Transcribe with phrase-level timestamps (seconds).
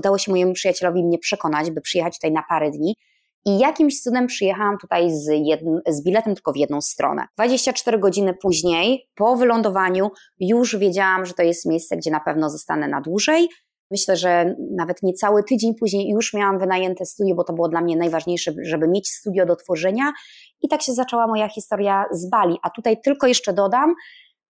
[0.00, 2.96] udało się mojemu przyjacielowi mnie przekonać, by przyjechać tutaj na parę dni.
[3.46, 5.24] I jakimś cudem przyjechałam tutaj z,
[5.88, 7.26] z biletem tylko w jedną stronę.
[7.34, 10.10] 24 godziny później, po wylądowaniu,
[10.40, 13.48] już wiedziałam, że to jest miejsce, gdzie na pewno zostanę na dłużej.
[13.90, 17.96] Myślę, że nawet niecały tydzień później już miałam wynajęte studio, bo to było dla mnie
[17.96, 20.12] najważniejsze, żeby mieć studio do tworzenia.
[20.62, 22.56] I tak się zaczęła moja historia z Bali.
[22.62, 23.94] A tutaj tylko jeszcze dodam,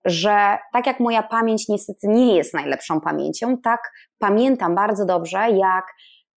[0.05, 5.85] że tak jak moja pamięć niestety nie jest najlepszą pamięcią, tak pamiętam bardzo dobrze, jak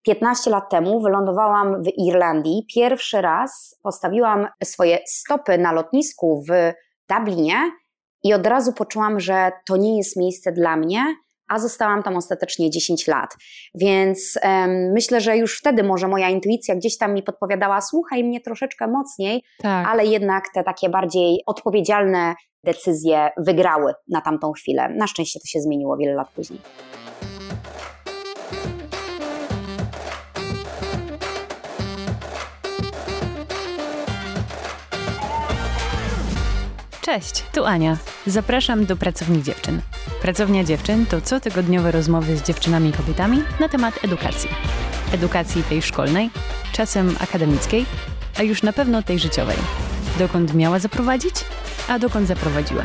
[0.02, 2.66] 15 lat temu wylądowałam w Irlandii.
[2.74, 6.72] Pierwszy raz postawiłam swoje stopy na lotnisku w
[7.08, 7.54] Dublinie
[8.24, 11.14] i od razu poczułam, że to nie jest miejsce dla mnie,
[11.52, 13.36] a zostałam tam ostatecznie 10 lat.
[13.74, 18.40] Więc um, myślę, że już wtedy może moja intuicja gdzieś tam mi podpowiadała, słuchaj mnie
[18.40, 19.88] troszeczkę mocniej, tak.
[19.88, 22.34] ale jednak te takie bardziej odpowiedzialne
[22.64, 24.88] decyzje wygrały na tamtą chwilę.
[24.88, 26.60] Na szczęście to się zmieniło wiele lat później.
[37.02, 37.96] Cześć, tu Ania.
[38.26, 39.80] Zapraszam do Pracowni Dziewczyn.
[40.22, 44.48] Pracownia Dziewczyn to cotygodniowe rozmowy z dziewczynami i kobietami na temat edukacji.
[45.12, 46.30] Edukacji tej szkolnej,
[46.72, 47.86] czasem akademickiej,
[48.38, 49.56] a już na pewno tej życiowej.
[50.18, 51.34] Dokąd miała zaprowadzić,
[51.88, 52.84] a dokąd zaprowadziła.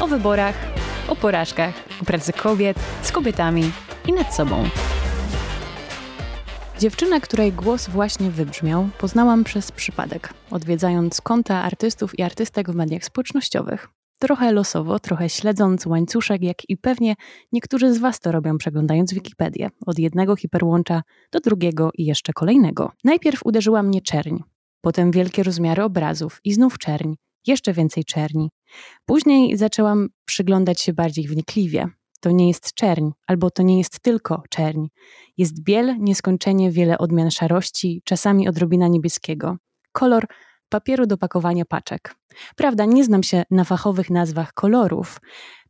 [0.00, 0.54] O wyborach,
[1.08, 3.72] o porażkach, o pracy kobiet, z kobietami
[4.06, 4.68] i nad sobą.
[6.84, 13.04] Dziewczynę, której głos właśnie wybrzmiał, poznałam przez przypadek, odwiedzając konta artystów i artystek w mediach
[13.04, 13.88] społecznościowych.
[14.18, 17.14] Trochę losowo, trochę śledząc łańcuszek, jak i pewnie
[17.52, 22.92] niektórzy z Was to robią przeglądając Wikipedię, od jednego hiperłącza do drugiego i jeszcze kolejnego.
[23.04, 24.36] Najpierw uderzyła mnie czerń,
[24.80, 27.14] potem wielkie rozmiary obrazów i znów czerń,
[27.46, 28.50] jeszcze więcej czerni.
[29.06, 31.88] Później zaczęłam przyglądać się bardziej wnikliwie,
[32.24, 34.86] to nie jest czerń, albo to nie jest tylko czerń.
[35.36, 39.56] Jest biel, nieskończenie wiele odmian szarości, czasami odrobina niebieskiego.
[39.92, 40.26] Kolor
[40.68, 42.14] papieru do pakowania paczek.
[42.56, 45.20] Prawda, nie znam się na fachowych nazwach kolorów.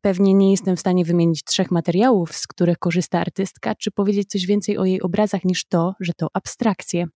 [0.01, 4.47] Pewnie nie jestem w stanie wymienić trzech materiałów, z których korzysta artystka, czy powiedzieć coś
[4.47, 7.07] więcej o jej obrazach niż to, że to abstrakcje.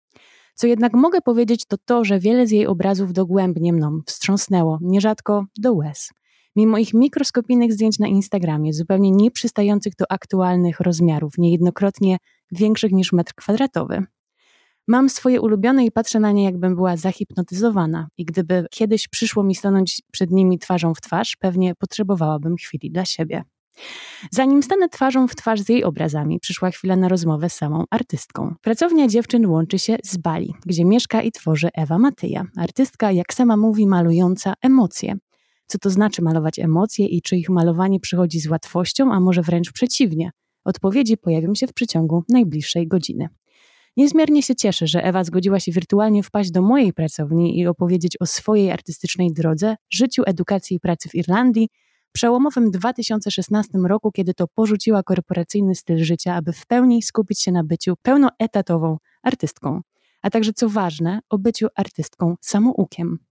[0.55, 5.45] Co jednak mogę powiedzieć, to to, że wiele z jej obrazów dogłębnie mną wstrząsnęło, nierzadko
[5.59, 6.11] do łez.
[6.59, 12.17] Mimo ich mikroskopijnych zdjęć na Instagramie, zupełnie nie przystających do aktualnych rozmiarów, niejednokrotnie
[12.53, 14.05] większych niż metr kwadratowy.
[14.89, 18.09] Mam swoje ulubione i patrzę na nie, jakbym była zahipnotyzowana.
[18.19, 23.05] I gdyby kiedyś przyszło mi stanąć przed nimi twarzą w twarz, pewnie potrzebowałabym chwili dla
[23.05, 23.43] siebie.
[24.31, 28.55] Zanim stanę twarzą w twarz z jej obrazami, przyszła chwila na rozmowę z samą artystką.
[28.63, 33.57] Pracownia dziewczyn łączy się z Bali, gdzie mieszka i tworzy Ewa Matyja, artystka, jak sama
[33.57, 35.19] mówi, malująca emocje
[35.69, 39.73] co to znaczy malować emocje i czy ich malowanie przychodzi z łatwością, a może wręcz
[39.73, 40.31] przeciwnie.
[40.65, 43.29] Odpowiedzi pojawią się w przeciągu najbliższej godziny.
[43.97, 48.27] Niezmiernie się cieszę, że Ewa zgodziła się wirtualnie wpaść do mojej pracowni i opowiedzieć o
[48.27, 51.69] swojej artystycznej drodze, życiu, edukacji i pracy w Irlandii,
[52.13, 57.65] przełomowym 2016 roku, kiedy to porzuciła korporacyjny styl życia, aby w pełni skupić się na
[57.65, 59.81] byciu pełnoetatową artystką,
[60.23, 63.28] a także co ważne, o byciu artystką samoukiem.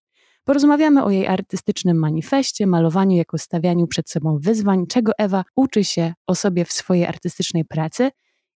[0.48, 6.14] Porozmawiamy o jej artystycznym manifestie, malowaniu jako stawianiu przed sobą wyzwań, czego Ewa uczy się
[6.28, 8.10] o sobie w swojej artystycznej pracy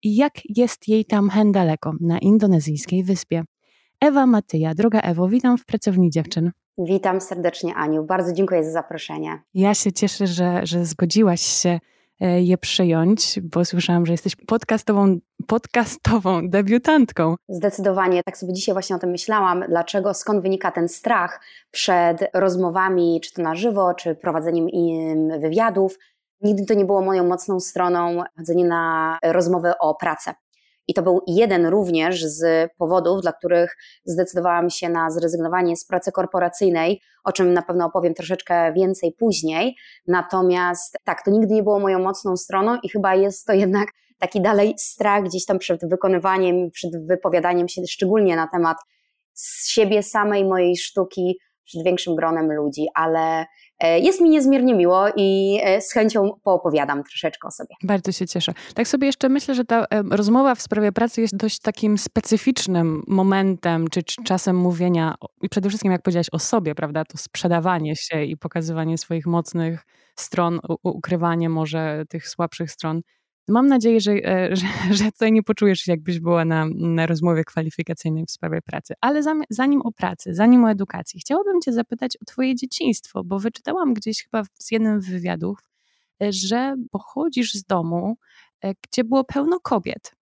[0.02, 3.44] i jak jest jej tam hen daleko, na indonezyjskiej wyspie.
[4.00, 6.50] Ewa Matyja, droga Ewo, witam w Pracowni Dziewczyn.
[6.78, 9.42] Witam serdecznie Aniu, bardzo dziękuję za zaproszenie.
[9.54, 11.78] Ja się cieszę, że, że zgodziłaś się
[12.20, 17.34] E, je przyjąć, bo słyszałam, że jesteś podcastową, podcastową debiutantką.
[17.48, 23.20] Zdecydowanie, tak sobie dzisiaj właśnie o tym myślałam, dlaczego, skąd wynika ten strach przed rozmowami,
[23.24, 24.66] czy to na żywo, czy prowadzeniem
[25.40, 25.98] wywiadów.
[26.40, 30.34] Nigdy to nie było moją mocną stroną chodzenie na rozmowy o pracę.
[30.88, 36.12] I to był jeden również z powodów, dla których zdecydowałam się na zrezygnowanie z pracy
[36.12, 39.76] korporacyjnej, o czym na pewno opowiem troszeczkę więcej później.
[40.06, 43.88] Natomiast tak, to nigdy nie było moją mocną stroną i chyba jest to jednak
[44.18, 48.76] taki dalej strach gdzieś tam przed wykonywaniem, przed wypowiadaniem się szczególnie na temat
[49.66, 53.46] siebie samej, mojej sztuki przed większym gronem ludzi, ale
[53.80, 57.74] E, jest mi niezmiernie miło i e, z chęcią poopowiadam troszeczkę o sobie.
[57.82, 58.52] Bardzo się cieszę.
[58.74, 63.02] Tak sobie jeszcze myślę, że ta e, rozmowa w sprawie pracy jest dość takim specyficznym
[63.06, 67.04] momentem, czy, czy czasem mówienia i przede wszystkim, jak powiedziałaś, o sobie, prawda?
[67.04, 69.86] To sprzedawanie się i pokazywanie swoich mocnych
[70.16, 73.00] stron, ukrywanie może tych słabszych stron.
[73.48, 78.26] Mam nadzieję, że, e, że, że tutaj nie poczujesz jakbyś była na, na rozmowie kwalifikacyjnej
[78.26, 78.94] w sprawie pracy.
[79.00, 83.94] Ale zanim o pracy, zanim o edukacji, chciałabym Cię zapytać o Twoje dzieciństwo, bo wyczytałam
[83.94, 85.58] gdzieś chyba z jednym z wywiadów,
[86.22, 88.16] e, że pochodzisz z domu,
[88.64, 90.12] e, gdzie było pełno kobiet.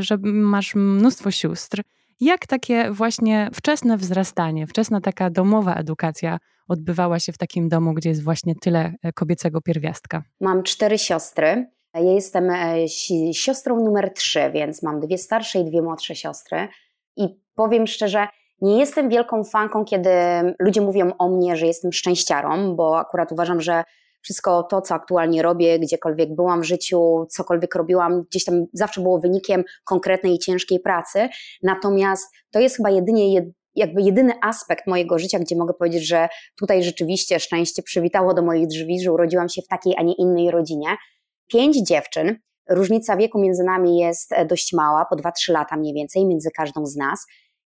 [0.00, 1.82] że masz mnóstwo sióstr.
[2.20, 6.38] Jak takie właśnie wczesne wzrastanie, wczesna taka domowa edukacja
[6.68, 10.22] odbywała się w takim domu, gdzie jest właśnie tyle kobiecego pierwiastka?
[10.40, 11.66] Mam cztery siostry.
[11.94, 12.88] Ja jestem e,
[13.32, 16.68] siostrą numer trzy, więc mam dwie starsze i dwie młodsze siostry.
[17.16, 18.28] I powiem szczerze,
[18.60, 20.10] nie jestem wielką fanką, kiedy
[20.58, 23.84] ludzie mówią o mnie, że jestem szczęściarą, bo akurat uważam, że
[24.22, 29.20] wszystko to, co aktualnie robię, gdziekolwiek byłam w życiu, cokolwiek robiłam, gdzieś tam zawsze było
[29.20, 31.28] wynikiem konkretnej i ciężkiej pracy.
[31.62, 33.42] Natomiast to jest chyba jedynie
[33.76, 38.66] jakby jedyny aspekt mojego życia, gdzie mogę powiedzieć, że tutaj rzeczywiście szczęście przywitało do moich
[38.66, 40.96] drzwi, że urodziłam się w takiej, a nie innej rodzinie.
[41.46, 42.36] Pięć dziewczyn,
[42.70, 46.86] różnica wieku między nami jest e, dość mała, po 2-3 lata mniej więcej, między każdą
[46.86, 47.26] z nas.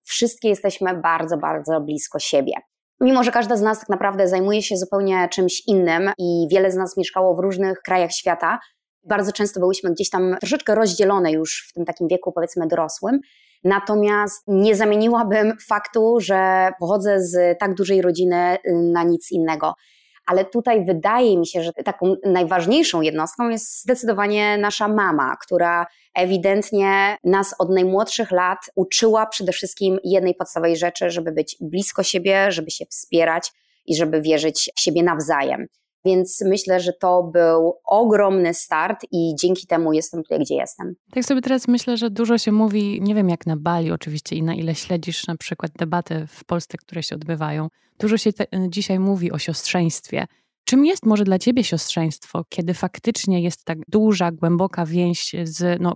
[0.03, 2.53] Wszystkie jesteśmy bardzo, bardzo blisko siebie.
[3.01, 6.75] Mimo, że każda z nas tak naprawdę zajmuje się zupełnie czymś innym i wiele z
[6.75, 8.59] nas mieszkało w różnych krajach świata,
[9.03, 13.19] bardzo często byłyśmy gdzieś tam troszeczkę rozdzielone już w tym takim wieku, powiedzmy, dorosłym.
[13.63, 19.73] Natomiast nie zamieniłabym faktu, że pochodzę z tak dużej rodziny y, na nic innego.
[20.31, 25.85] Ale tutaj wydaje mi się, że taką najważniejszą jednostką jest zdecydowanie nasza mama, która
[26.15, 32.51] ewidentnie nas od najmłodszych lat uczyła przede wszystkim jednej podstawowej rzeczy, żeby być blisko siebie,
[32.51, 33.51] żeby się wspierać
[33.85, 35.67] i żeby wierzyć w siebie nawzajem.
[36.05, 40.95] Więc myślę, że to był ogromny start i dzięki temu jestem tutaj, gdzie jestem.
[41.13, 44.43] Tak sobie teraz myślę, że dużo się mówi, nie wiem jak na Bali oczywiście i
[44.43, 47.67] na ile śledzisz na przykład debaty w Polsce, które się odbywają.
[47.99, 50.27] Dużo się te, dzisiaj mówi o siostrzeństwie,
[50.71, 55.93] Czym jest może dla ciebie siostrzeństwo, kiedy faktycznie jest tak duża, głęboka więź z no,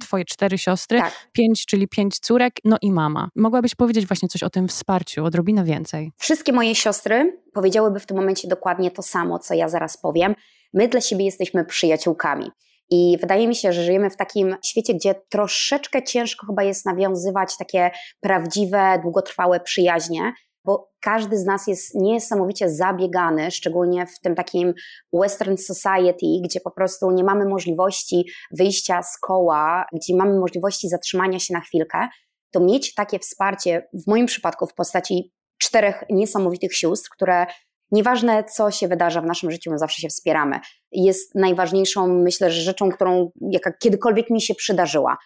[0.00, 1.28] twoje cztery siostry, tak.
[1.32, 3.28] pięć, czyli pięć córek, no i mama?
[3.36, 6.12] Mogłabyś powiedzieć właśnie coś o tym wsparciu, odrobinę więcej?
[6.18, 10.34] Wszystkie moje siostry powiedziałyby w tym momencie dokładnie to samo, co ja zaraz powiem.
[10.74, 12.50] My dla siebie jesteśmy przyjaciółkami.
[12.90, 17.56] I wydaje mi się, że żyjemy w takim świecie, gdzie troszeczkę ciężko chyba jest nawiązywać
[17.56, 17.90] takie
[18.20, 20.32] prawdziwe, długotrwałe przyjaźnie,
[20.66, 24.74] bo każdy z nas jest niesamowicie zabiegany, szczególnie w tym takim
[25.12, 31.38] Western Society, gdzie po prostu nie mamy możliwości wyjścia z koła, gdzie mamy możliwości zatrzymania
[31.38, 32.08] się na chwilkę,
[32.50, 37.46] to mieć takie wsparcie, w moim przypadku w postaci czterech niesamowitych sióstr, które
[37.90, 40.60] Nieważne, co się wydarza w naszym życiu, my zawsze się wspieramy.
[40.92, 45.16] Jest najważniejszą, myślę, że rzeczą, którą jaka kiedykolwiek mi się przydarzyła.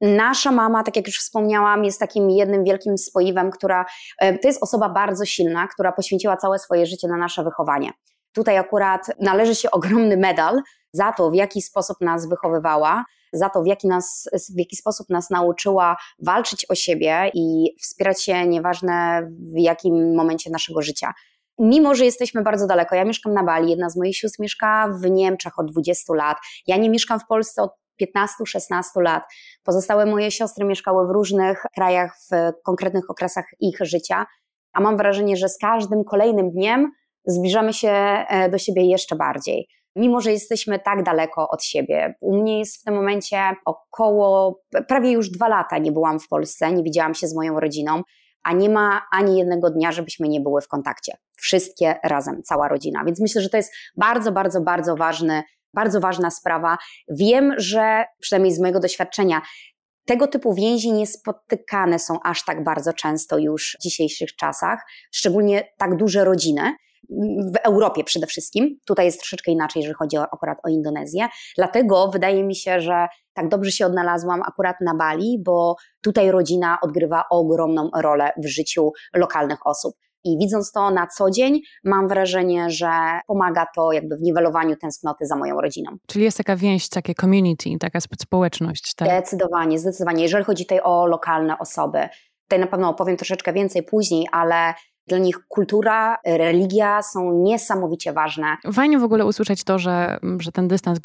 [0.00, 3.86] Nasza mama, tak jak już wspomniałam, jest takim jednym wielkim spoiwem, która
[4.18, 7.92] e, to jest osoba bardzo silna, która poświęciła całe swoje życie na nasze wychowanie.
[8.32, 10.62] Tutaj akurat należy się ogromny medal
[10.92, 15.10] za to, w jaki sposób nas wychowywała, za to, w jaki, nas, w jaki sposób
[15.10, 19.22] nas nauczyła walczyć o siebie i wspierać się, nieważne
[19.54, 21.12] w jakim momencie naszego życia.
[21.58, 25.10] Mimo, że jesteśmy bardzo daleko, ja mieszkam na Bali, jedna z moich sióstr mieszka w
[25.10, 26.36] Niemczech od 20 lat,
[26.66, 27.70] ja nie mieszkam w Polsce od
[28.02, 29.22] 15-16 lat.
[29.64, 34.26] Pozostałe moje siostry mieszkały w różnych krajach w konkretnych okresach ich życia,
[34.72, 36.90] a mam wrażenie, że z każdym kolejnym dniem
[37.26, 39.68] zbliżamy się e, do siebie jeszcze bardziej.
[39.96, 42.14] Mimo, że jesteśmy tak daleko od siebie.
[42.20, 46.72] U mnie jest w tym momencie około, prawie już dwa lata nie byłam w Polsce,
[46.72, 48.02] nie widziałam się z moją rodziną,
[48.42, 51.12] a nie ma ani jednego dnia, żebyśmy nie były w kontakcie.
[51.36, 53.04] Wszystkie razem, cała rodzina.
[53.04, 55.42] Więc myślę, że to jest bardzo, bardzo, bardzo ważny
[55.74, 56.78] bardzo ważna sprawa.
[57.08, 59.42] Wiem, że przynajmniej z mojego doświadczenia,
[60.06, 64.78] tego typu więzi niespotykane są aż tak bardzo często już w dzisiejszych czasach,
[65.12, 66.76] szczególnie tak duże rodziny.
[67.54, 68.78] W Europie przede wszystkim.
[68.86, 71.28] Tutaj jest troszeczkę inaczej, jeżeli chodzi o, akurat o Indonezję.
[71.56, 76.78] Dlatego wydaje mi się, że tak dobrze się odnalazłam akurat na Bali, bo tutaj rodzina
[76.82, 79.94] odgrywa ogromną rolę w życiu lokalnych osób.
[80.24, 82.90] I widząc to na co dzień, mam wrażenie, że
[83.26, 85.90] pomaga to jakby w niwelowaniu tęsknoty za moją rodziną.
[86.06, 88.94] Czyli jest taka więź, takie community, taka społeczność.
[88.94, 89.08] Tak?
[89.08, 90.22] Zdecydowanie, zdecydowanie.
[90.22, 92.08] Jeżeli chodzi tutaj o lokalne osoby,
[92.42, 94.74] tutaj na pewno opowiem troszeczkę więcej później, ale
[95.06, 98.56] dla nich kultura, religia są niesamowicie ważne.
[98.72, 100.98] Fajnie w ogóle usłyszeć to, że, że ten dystans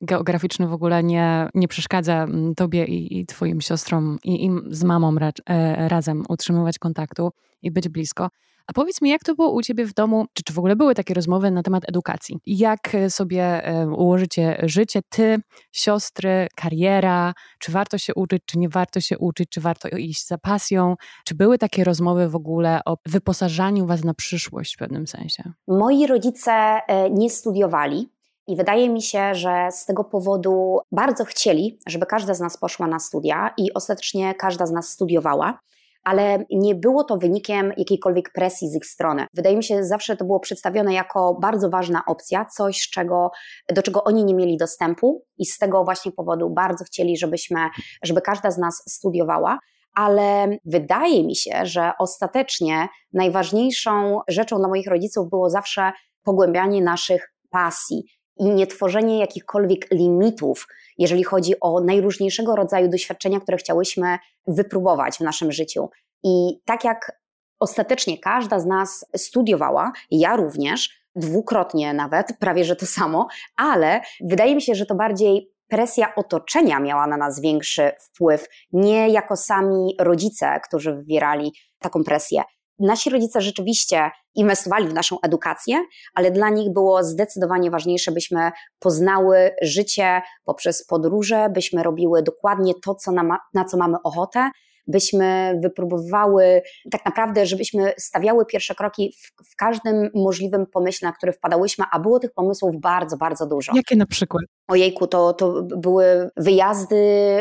[0.00, 4.84] geograficzny w ogóle nie, nie przeszkadza mm, tobie i, i twoim siostrom i im z
[4.84, 7.30] mamą ra, e, razem utrzymywać kontaktu
[7.62, 8.28] i być blisko.
[8.66, 10.94] A powiedz mi, jak to było u ciebie w domu, czy, czy w ogóle były
[10.94, 12.38] takie rozmowy na temat edukacji?
[12.46, 15.38] Jak e, sobie e, ułożycie życie, ty,
[15.72, 20.38] siostry, kariera, czy warto się uczyć, czy nie warto się uczyć, czy warto iść za
[20.38, 20.94] pasją?
[21.24, 25.52] Czy były takie rozmowy w ogóle o wyposażaniu was na przyszłość w pewnym sensie?
[25.68, 28.16] Moi rodzice e, nie studiowali,
[28.48, 32.86] i wydaje mi się, że z tego powodu bardzo chcieli, żeby każda z nas poszła
[32.86, 35.58] na studia i ostatecznie każda z nas studiowała.
[36.06, 39.26] Ale nie było to wynikiem jakiejkolwiek presji z ich strony.
[39.34, 43.30] Wydaje mi się, zawsze to było przedstawione jako bardzo ważna opcja, coś, czego,
[43.74, 47.60] do czego oni nie mieli dostępu i z tego właśnie powodu bardzo chcieli, żebyśmy,
[48.02, 49.58] żeby każda z nas studiowała
[49.96, 57.32] ale wydaje mi się, że ostatecznie najważniejszą rzeczą dla moich rodziców było zawsze pogłębianie naszych
[57.50, 58.04] pasji
[58.38, 65.20] i nie tworzenie jakichkolwiek limitów, jeżeli chodzi o najróżniejszego rodzaju doświadczenia, które chciałyśmy wypróbować w
[65.20, 65.88] naszym życiu.
[66.24, 67.12] I tak jak
[67.60, 74.54] ostatecznie każda z nas studiowała, ja również, dwukrotnie nawet, prawie że to samo, ale wydaje
[74.54, 79.96] mi się, że to bardziej presja otoczenia miała na nas większy wpływ, nie jako sami
[80.00, 82.42] rodzice, którzy wywierali taką presję.
[82.78, 89.50] Nasi rodzice rzeczywiście inwestowali w naszą edukację, ale dla nich było zdecydowanie ważniejsze, byśmy poznały
[89.62, 94.50] życie poprzez podróże, byśmy robiły dokładnie to, co na, na co mamy ochotę,
[94.86, 101.32] byśmy wypróbowały, tak naprawdę, żebyśmy stawiały pierwsze kroki w, w, każdym możliwym pomyśle, na który
[101.32, 103.72] wpadałyśmy, a było tych pomysłów bardzo, bardzo dużo.
[103.74, 104.42] Jakie na przykład?
[104.68, 106.96] Ojejku, to, to były wyjazdy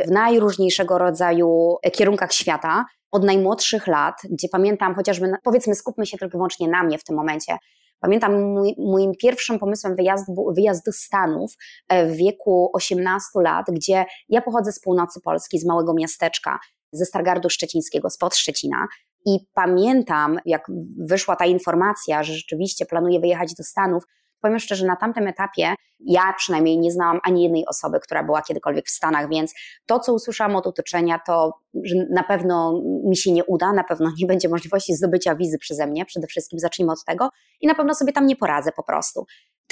[0.07, 6.37] w najróżniejszego rodzaju kierunkach świata od najmłodszych lat, gdzie pamiętam chociażby, powiedzmy, skupmy się tylko
[6.37, 7.57] wyłącznie na mnie w tym momencie.
[7.99, 11.53] Pamiętam, mój, moim pierwszym pomysłem wyjazdu był wyjazd do Stanów
[11.89, 16.59] e, w wieku 18 lat, gdzie ja pochodzę z północy Polski, z małego miasteczka,
[16.97, 18.87] ze Stargardu Szczecińskiego, spod Szczecina.
[19.25, 24.03] I pamiętam, jak wyszła ta informacja, że rzeczywiście planuję wyjechać do Stanów,
[24.41, 28.85] powiem szczerze, na tamtym etapie ja przynajmniej nie znałam ani jednej osoby, która była kiedykolwiek
[28.85, 29.53] w Stanach, więc
[29.85, 34.11] to, co usłyszałam od otoczenia, to że na pewno mi się nie uda, na pewno
[34.19, 37.29] nie będzie możliwości zdobycia wizy przeze mnie, przede wszystkim zacznijmy od tego
[37.61, 39.25] i na pewno sobie tam nie poradzę po prostu.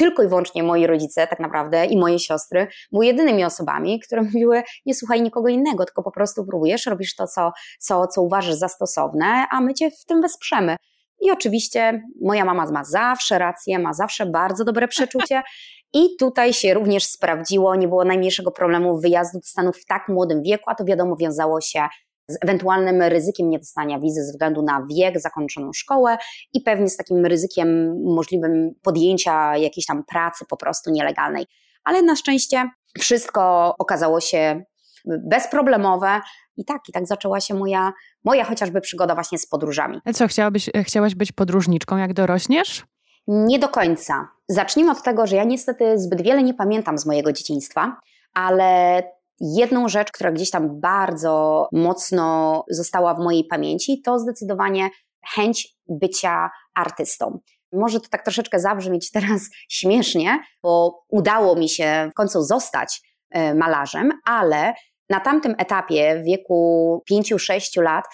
[0.03, 4.63] Tylko i wyłącznie moi rodzice, tak naprawdę, i moje siostry były jedynymi osobami, które mówiły:
[4.85, 8.67] Nie słuchaj nikogo innego, tylko po prostu próbujesz, robisz to, co, co, co uważasz za
[8.67, 10.75] stosowne, a my cię w tym wesprzemy.
[11.21, 15.41] I oczywiście moja mama ma zawsze rację, ma zawsze bardzo dobre przeczucie.
[15.93, 20.43] I tutaj się również sprawdziło, nie było najmniejszego problemu wyjazdu do Stanów w tak młodym
[20.43, 21.87] wieku, a to wiadomo wiązało się
[22.27, 26.17] z ewentualnym ryzykiem niedostania wizy ze względu na wiek, zakończoną szkołę
[26.53, 31.45] i pewnie z takim ryzykiem możliwym podjęcia jakiejś tam pracy po prostu nielegalnej.
[31.83, 34.63] Ale na szczęście wszystko okazało się
[35.05, 36.21] bezproblemowe
[36.57, 40.01] i tak, i tak zaczęła się moja, moja chociażby przygoda właśnie z podróżami.
[40.13, 42.85] Co, chciałabyś, chciałaś być podróżniczką, jak dorośniesz?
[43.27, 44.27] Nie do końca.
[44.47, 47.97] Zacznijmy od tego, że ja niestety zbyt wiele nie pamiętam z mojego dzieciństwa,
[48.33, 49.03] ale
[49.43, 54.89] jedną rzecz, która gdzieś tam bardzo mocno została w mojej pamięci, to zdecydowanie
[55.35, 57.39] chęć bycia artystą.
[57.73, 63.55] Może to tak troszeczkę zabrzmieć teraz śmiesznie, bo udało mi się w końcu zostać e,
[63.55, 64.73] malarzem, ale
[65.09, 68.05] na tamtym etapie, w wieku 5-6 lat,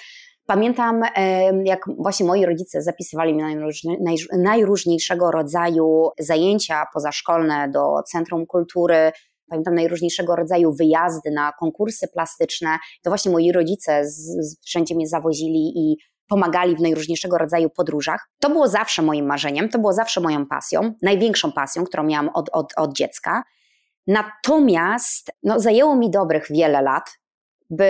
[0.49, 1.01] Pamiętam,
[1.65, 3.55] jak właśnie moi rodzice zapisywali mnie
[3.99, 9.11] na najróżniejszego rodzaju zajęcia pozaszkolne do Centrum Kultury,
[9.49, 12.77] pamiętam najróżniejszego rodzaju wyjazdy na konkursy plastyczne.
[13.03, 15.97] To właśnie moi rodzice z, z, wszędzie mnie zawozili i
[16.29, 18.29] pomagali w najróżniejszego rodzaju podróżach.
[18.39, 22.49] To było zawsze moim marzeniem, to było zawsze moją pasją, największą pasją, którą miałam od,
[22.53, 23.43] od, od dziecka.
[24.07, 27.19] Natomiast no, zajęło mi dobrych wiele lat,
[27.69, 27.89] by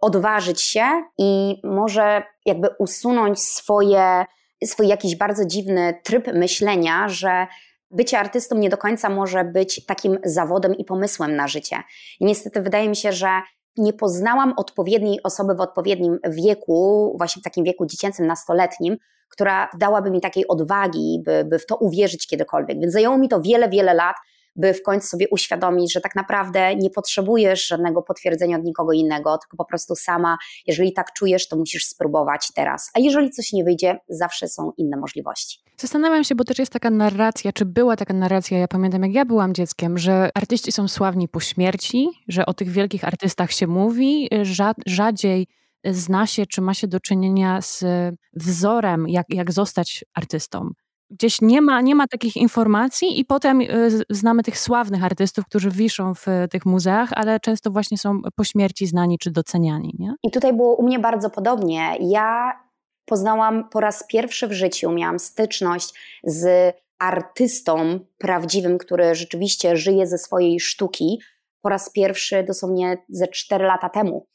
[0.00, 0.86] odważyć się
[1.18, 4.24] i może jakby usunąć swoje,
[4.64, 7.46] swój jakiś bardzo dziwny tryb myślenia, że
[7.92, 11.76] bycie artystą nie do końca może być takim zawodem i pomysłem na życie.
[12.20, 13.28] I niestety wydaje mi się, że
[13.76, 18.96] nie poznałam odpowiedniej osoby w odpowiednim wieku, właśnie w takim wieku dziecięcym, nastoletnim,
[19.28, 22.80] która dałaby mi takiej odwagi, by, by w to uwierzyć kiedykolwiek.
[22.80, 24.16] Więc zajęło mi to wiele, wiele lat,
[24.56, 29.38] by w końcu sobie uświadomić, że tak naprawdę nie potrzebujesz żadnego potwierdzenia od nikogo innego,
[29.38, 32.90] tylko po prostu sama, jeżeli tak czujesz, to musisz spróbować teraz.
[32.94, 35.60] A jeżeli coś nie wyjdzie, zawsze są inne możliwości.
[35.82, 39.24] Zastanawiam się, bo też jest taka narracja, czy była taka narracja, ja pamiętam jak ja
[39.24, 44.28] byłam dzieckiem, że artyści są sławni po śmierci, że o tych wielkich artystach się mówi,
[44.86, 45.46] rzadziej
[45.84, 47.84] zna się, czy ma się do czynienia z
[48.32, 50.70] wzorem, jak, jak zostać artystą
[51.10, 53.66] gdzieś nie ma, nie ma takich informacji i potem y,
[54.10, 58.86] znamy tych sławnych artystów, którzy wiszą w tych muzeach, ale często właśnie są po śmierci
[58.86, 59.94] znani czy doceniani.
[59.98, 60.14] Nie?
[60.22, 61.96] I tutaj było u mnie bardzo podobnie.
[62.00, 62.52] Ja
[63.12, 70.18] poznałam po raz pierwszy w życiu, miałam styczność z artystą prawdziwym, który rzeczywiście żyje ze
[70.18, 71.20] swojej sztuki,
[71.62, 74.26] po raz pierwszy dosłownie ze 4 lata temu.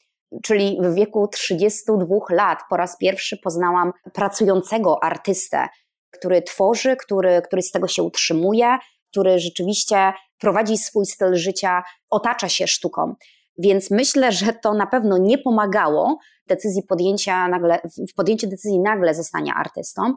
[0.42, 5.68] Czyli w wieku 32 lat po raz pierwszy poznałam pracującego artystę,
[6.10, 8.78] który tworzy, który, który z tego się utrzymuje,
[9.10, 13.14] który rzeczywiście prowadzi swój styl życia, otacza się sztuką.
[13.58, 17.78] Więc myślę, że to na pewno nie pomagało decyzji podjęcia nagle,
[18.10, 20.14] w podjęciu decyzji nagle zostania artystą.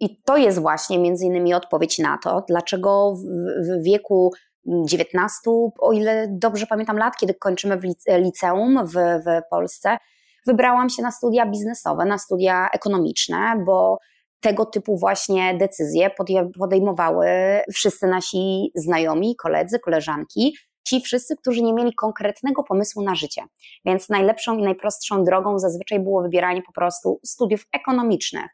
[0.00, 4.32] I to jest właśnie między innymi odpowiedź na to, dlaczego w, wieku
[4.66, 5.36] 19,
[5.78, 7.84] o ile dobrze pamiętam lat, kiedy kończymy w
[8.18, 9.98] liceum w, w Polsce,
[10.46, 13.98] wybrałam się na studia biznesowe, na studia ekonomiczne, bo
[14.40, 16.10] tego typu właśnie decyzje
[16.58, 17.26] podejmowały
[17.72, 23.42] wszyscy nasi znajomi, koledzy, koleżanki, ci wszyscy, którzy nie mieli konkretnego pomysłu na życie.
[23.84, 28.46] Więc najlepszą i najprostszą drogą zazwyczaj było wybieranie po prostu studiów ekonomicznych.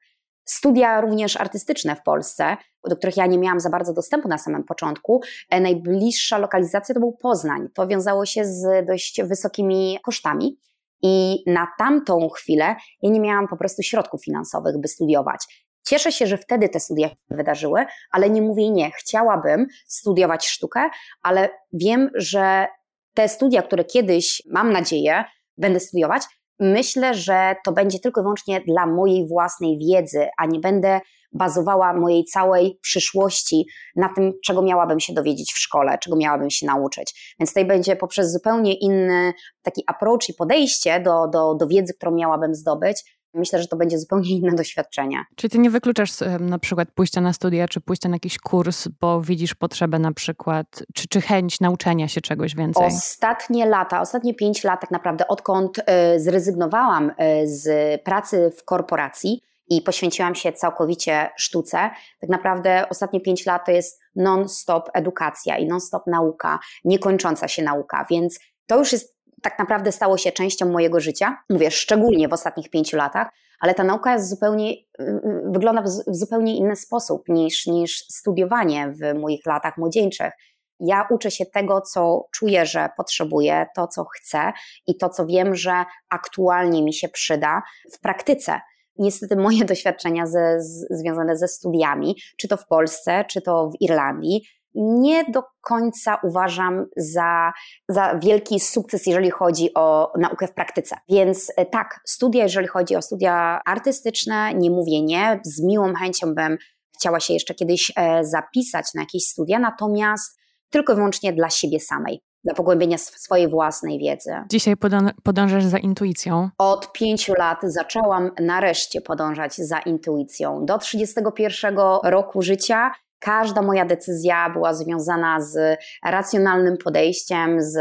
[0.44, 2.56] Studia również artystyczne w Polsce,
[2.88, 5.20] do których ja nie miałam za bardzo dostępu na samym początku.
[5.50, 7.68] E, najbliższa lokalizacja to był Poznań.
[7.74, 10.58] To wiązało się z dość wysokimi kosztami.
[11.02, 15.59] I na tamtą chwilę ja nie miałam po prostu środków finansowych, by studiować.
[15.86, 18.90] Cieszę się, że wtedy te studia się wydarzyły, ale nie mówię nie.
[18.90, 20.90] Chciałabym studiować sztukę,
[21.22, 22.66] ale wiem, że
[23.14, 25.24] te studia, które kiedyś, mam nadzieję,
[25.56, 26.22] będę studiować,
[26.60, 31.00] myślę, że to będzie tylko i wyłącznie dla mojej własnej wiedzy, a nie będę
[31.32, 36.66] bazowała mojej całej przyszłości na tym, czego miałabym się dowiedzieć w szkole, czego miałabym się
[36.66, 37.34] nauczyć.
[37.40, 39.32] Więc tutaj będzie poprzez zupełnie inny
[39.62, 43.98] taki approach i podejście do, do, do wiedzy, którą miałabym zdobyć, Myślę, że to będzie
[43.98, 45.24] zupełnie inne doświadczenie.
[45.36, 46.10] Czyli ty nie wykluczasz
[46.40, 50.82] na przykład pójścia na studia, czy pójścia na jakiś kurs, bo widzisz potrzebę na przykład,
[50.94, 52.86] czy, czy chęć nauczenia się czegoś więcej?
[52.86, 55.82] Ostatnie lata, ostatnie pięć lat tak naprawdę, odkąd y,
[56.20, 63.46] zrezygnowałam y, z pracy w korporacji i poświęciłam się całkowicie sztuce, tak naprawdę ostatnie pięć
[63.46, 69.19] lat to jest non-stop edukacja i non-stop nauka, niekończąca się nauka, więc to już jest
[69.42, 71.36] tak naprawdę stało się częścią mojego życia.
[71.50, 73.28] Mówię, szczególnie w ostatnich pięciu latach,
[73.60, 78.92] ale ta nauka jest zupełnie, y, y, wygląda w zupełnie inny sposób niż, niż studiowanie
[78.92, 80.32] w moich latach młodzieńczych.
[80.80, 84.52] Ja uczę się tego, co czuję, że potrzebuję, to, co chcę
[84.86, 88.60] i to, co wiem, że aktualnie mi się przyda w praktyce.
[88.98, 93.80] Niestety moje doświadczenia ze, z, związane ze studiami, czy to w Polsce, czy to w
[93.80, 94.42] Irlandii,
[94.74, 97.52] nie do końca uważam za,
[97.88, 100.96] za wielki sukces, jeżeli chodzi o naukę w praktyce.
[101.08, 106.34] Więc e, tak, studia, jeżeli chodzi o studia artystyczne, nie mówię nie, z miłą chęcią
[106.34, 106.58] bym
[106.98, 110.38] chciała się jeszcze kiedyś e, zapisać na jakieś studia, natomiast
[110.70, 114.30] tylko i wyłącznie dla siebie samej dla pogłębienia swojej własnej wiedzy.
[114.50, 114.74] Dzisiaj
[115.22, 116.48] podążasz za intuicją?
[116.58, 120.64] Od pięciu lat zaczęłam nareszcie podążać za intuicją.
[120.66, 122.90] Do 31 roku życia
[123.20, 127.76] Każda moja decyzja była związana z racjonalnym podejściem, z,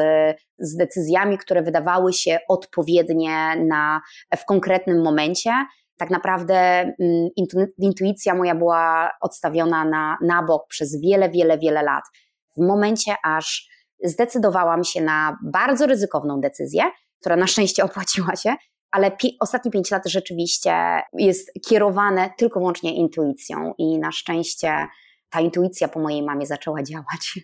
[0.59, 4.01] z decyzjami, które wydawały się odpowiednie na,
[4.37, 5.51] w konkretnym momencie.
[5.97, 7.29] Tak naprawdę mm,
[7.77, 12.03] intuicja moja była odstawiona na, na bok przez wiele, wiele, wiele lat.
[12.57, 13.69] W momencie, aż
[14.03, 16.83] zdecydowałam się na bardzo ryzykowną decyzję,
[17.19, 18.55] która na szczęście opłaciła się,
[18.91, 24.87] ale pi ostatnie pięć lat rzeczywiście jest kierowane tylko wyłącznie intuicją i na szczęście
[25.29, 27.39] ta intuicja po mojej mamie zaczęła działać.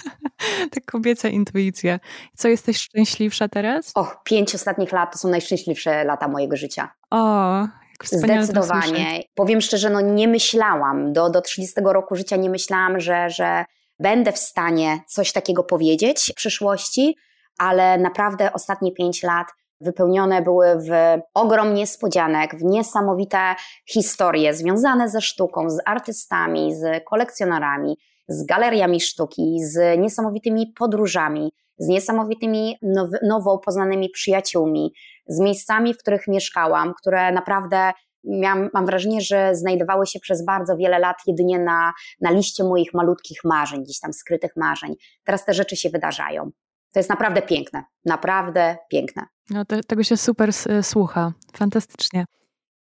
[0.72, 2.00] ta kobieca intuicja.
[2.36, 3.92] Co, jesteś szczęśliwsza teraz?
[3.94, 6.88] Och, pięć ostatnich lat to są najszczęśliwsze lata mojego życia.
[7.10, 7.66] O,
[8.04, 9.22] Zdecydowanie.
[9.34, 13.64] Powiem szczerze, no nie myślałam, do, do 30 roku życia nie myślałam, że, że
[13.98, 17.16] będę w stanie coś takiego powiedzieć w przyszłości,
[17.58, 19.46] ale naprawdę ostatnie pięć lat
[19.80, 20.90] wypełnione były w
[21.34, 23.54] ogrom niespodzianek, w niesamowite
[23.88, 27.96] historie związane ze sztuką, z artystami, z kolekcjonerami,
[28.28, 34.92] z galeriami sztuki, z niesamowitymi podróżami, z niesamowitymi now, nowo poznanymi przyjaciółmi,
[35.26, 37.92] z miejscami, w których mieszkałam, które naprawdę
[38.24, 42.94] miałam, mam wrażenie, że znajdowały się przez bardzo wiele lat jedynie na, na liście moich
[42.94, 44.94] malutkich marzeń, gdzieś tam skrytych marzeń.
[45.24, 46.50] Teraz te rzeczy się wydarzają.
[46.92, 49.26] To jest naprawdę piękne, naprawdę piękne.
[49.50, 50.50] No, te, tego się super
[50.82, 52.24] słucha, fantastycznie.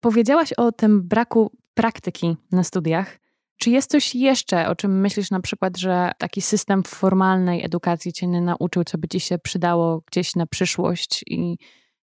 [0.00, 3.18] Powiedziałaś o tym braku praktyki na studiach.
[3.56, 8.26] Czy jest coś jeszcze, o czym myślisz na przykład, że taki system formalnej edukacji cię
[8.26, 11.56] nie nauczył, co by ci się przydało gdzieś na przyszłość i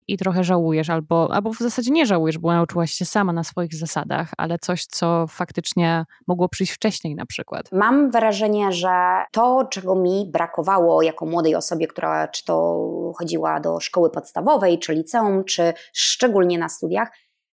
[0.08, 3.74] i trochę żałujesz, albo, albo w zasadzie nie żałujesz, bo nauczyłaś się sama na swoich
[3.74, 7.72] zasadach, ale coś, co faktycznie mogło przyjść wcześniej na przykład.
[7.72, 12.86] Mam wrażenie, że to, czego mi brakowało jako młodej osobie, która czy to
[13.18, 17.08] chodziła do szkoły podstawowej, czy liceum, czy szczególnie na studiach,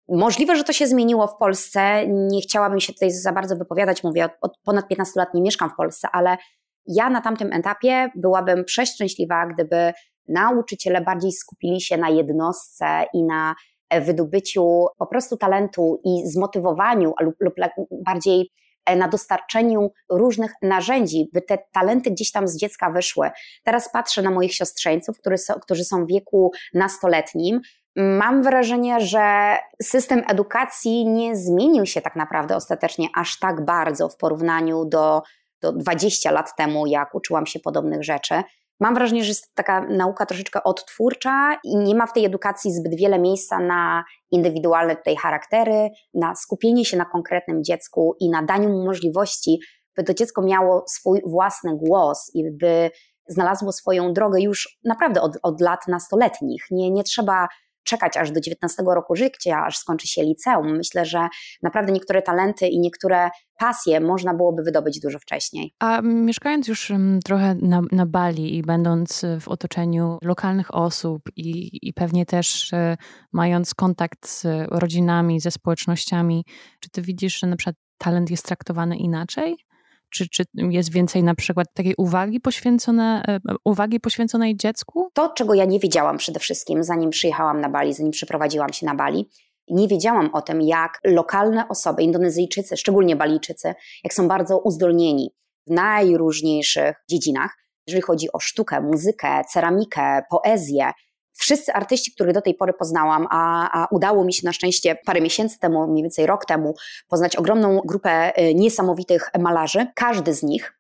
[0.10, 2.08] Możliwe, że to się zmieniło w Polsce.
[2.08, 4.04] Nie chciałabym się tutaj za bardzo wypowiadać.
[4.04, 6.38] Mówię, od, od ponad 15 lat nie mieszkam w Polsce, ale
[6.86, 9.94] ja na tamtym etapie byłabym przeszczęśliwa, gdyby
[10.28, 13.56] nauczyciele bardziej skupili się na jednostce i na
[13.90, 17.54] e, wydobyciu po prostu talentu i zmotywowaniu lub, lub
[17.92, 18.52] bardziej
[18.86, 23.30] e, na dostarczeniu różnych narzędzi, by te talenty gdzieś tam z dziecka wyszły.
[23.64, 27.62] Teraz patrzę na moich siostrzeńców, którzy są, którzy są w wieku nastoletnim.
[27.96, 34.18] Mam wrażenie, że system edukacji nie zmienił się tak naprawdę ostatecznie aż tak bardzo w
[34.18, 35.22] porównaniu do,
[35.62, 38.44] do 20 lat temu, jak uczyłam się podobnych rzeczy.
[38.80, 42.96] Mam wrażenie, że jest taka nauka troszeczkę odtwórcza i nie ma w tej edukacji zbyt
[42.96, 48.70] wiele miejsca na indywidualne tutaj charaktery, na skupienie się na konkretnym dziecku i na daniu
[48.70, 49.60] mu możliwości,
[49.96, 52.92] by to dziecko miało swój własny głos i by
[53.28, 56.66] znalazło swoją drogę już naprawdę od, od lat nastoletnich.
[56.72, 57.48] Nie, nie trzeba
[57.88, 60.78] czekać aż do 19 roku życia, aż skończy się liceum.
[60.78, 61.28] Myślę, że
[61.64, 65.74] naprawdę niektóre talenty i niektóre pasje można byłoby wydobyć dużo wcześniej.
[65.80, 66.92] A mieszkając już
[67.26, 72.98] trochę na, na Bali i będąc w otoczeniu lokalnych osób i, i pewnie też e,
[73.32, 76.46] mając kontakt z rodzinami, ze społecznościami,
[76.80, 79.67] czy ty widzisz, że na przykład talent jest traktowany inaczej?
[80.10, 85.10] Czy, czy jest więcej na przykład takiej uwagi, poświęcone, e, uwagi poświęconej dziecku?
[85.14, 88.96] To, czego ja nie wiedziałam przede wszystkim, zanim przyjechałam na Bali, zanim przeprowadziłam się na
[88.96, 89.30] Bali,
[89.70, 95.30] nie wiedziałam o tym, jak lokalne osoby, Indonezyjczycy, szczególnie Balijczycy, jak są bardzo uzdolnieni
[95.68, 100.92] w najróżniejszych dziedzinach, jeżeli chodzi o sztukę, muzykę, ceramikę, poezję,
[101.38, 105.22] wszyscy artyści, których do tej pory poznałam, a, a, udało mi się na szczęście parę
[105.22, 106.74] miesięcy temu, mniej więcej rok temu,
[107.08, 109.88] poznać ogromną grupę y, niesamowitych malarzy.
[109.96, 110.74] Każdy z nich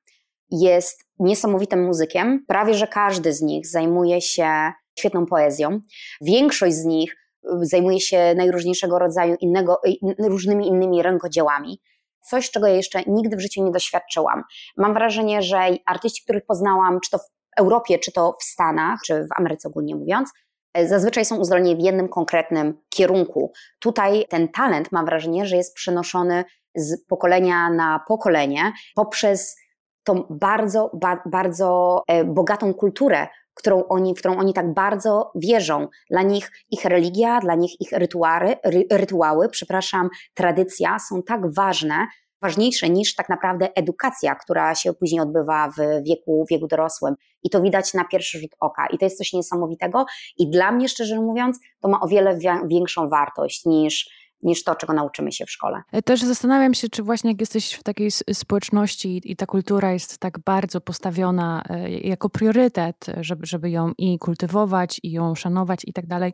[0.51, 2.45] jest niesamowitym muzykiem.
[2.47, 5.79] Prawie że każdy z nich zajmuje się świetną poezją.
[6.21, 7.15] Większość z nich
[7.45, 11.81] y, zajmuje się najróżniejszego rodzaju innego, y, różnymi innymi rękodziełami.
[12.21, 14.43] Coś, czego ja jeszcze nigdy w życiu nie doświadczyłam.
[14.77, 19.23] Mam wrażenie, że artyści, których poznałam, czy to w Europie, czy to w Stanach, czy
[19.23, 20.29] w Ameryce ogólnie mówiąc,
[20.85, 23.51] zazwyczaj są uzdolnieni w jednym konkretnym kierunku.
[23.79, 26.43] Tutaj ten talent, mam wrażenie, że jest przenoszony
[26.75, 29.55] z pokolenia na pokolenie poprzez
[30.03, 35.87] tą bardzo, ba, bardzo e, bogatą kulturę, którą oni, w którą oni tak bardzo wierzą.
[36.09, 38.55] Dla nich ich religia, dla nich ich rytuały,
[38.91, 42.07] rytuały, przepraszam, tradycja są tak ważne,
[42.41, 47.15] ważniejsze niż tak naprawdę edukacja, która się później odbywa w wieku, wieku dorosłym.
[47.43, 48.87] I to widać na pierwszy rzut oka.
[48.87, 50.05] I to jest coś niesamowitego.
[50.37, 54.09] I dla mnie, szczerze mówiąc, to ma o wiele większą wartość niż
[54.43, 55.81] niż to, czego nauczymy się w szkole.
[55.91, 60.17] E, też zastanawiam się, czy właśnie jak jesteś w takiej społeczności i ta kultura jest
[60.17, 65.93] tak bardzo postawiona e, jako priorytet, żeby, żeby ją i kultywować, i ją szanować i
[65.93, 66.33] tak dalej,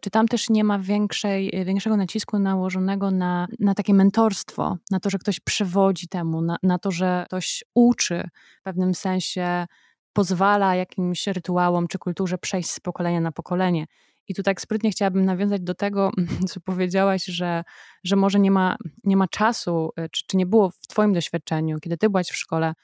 [0.00, 5.10] czy tam też nie ma większej, większego nacisku nałożonego na, na takie mentorstwo, na to,
[5.10, 8.28] że ktoś przewodzi temu, na, na to, że ktoś uczy
[8.60, 9.66] w pewnym sensie,
[10.12, 13.86] pozwala jakimś rytuałom czy kulturze przejść z pokolenia na pokolenie.
[14.28, 16.10] I tu tak sprytnie chciałabym nawiązać do tego,
[16.50, 17.64] co powiedziałaś, że,
[18.04, 21.78] że może nie ma, nie ma czasu, e, czy, czy nie było w Twoim doświadczeniu,
[21.80, 22.74] kiedy Ty byłaś w szkole,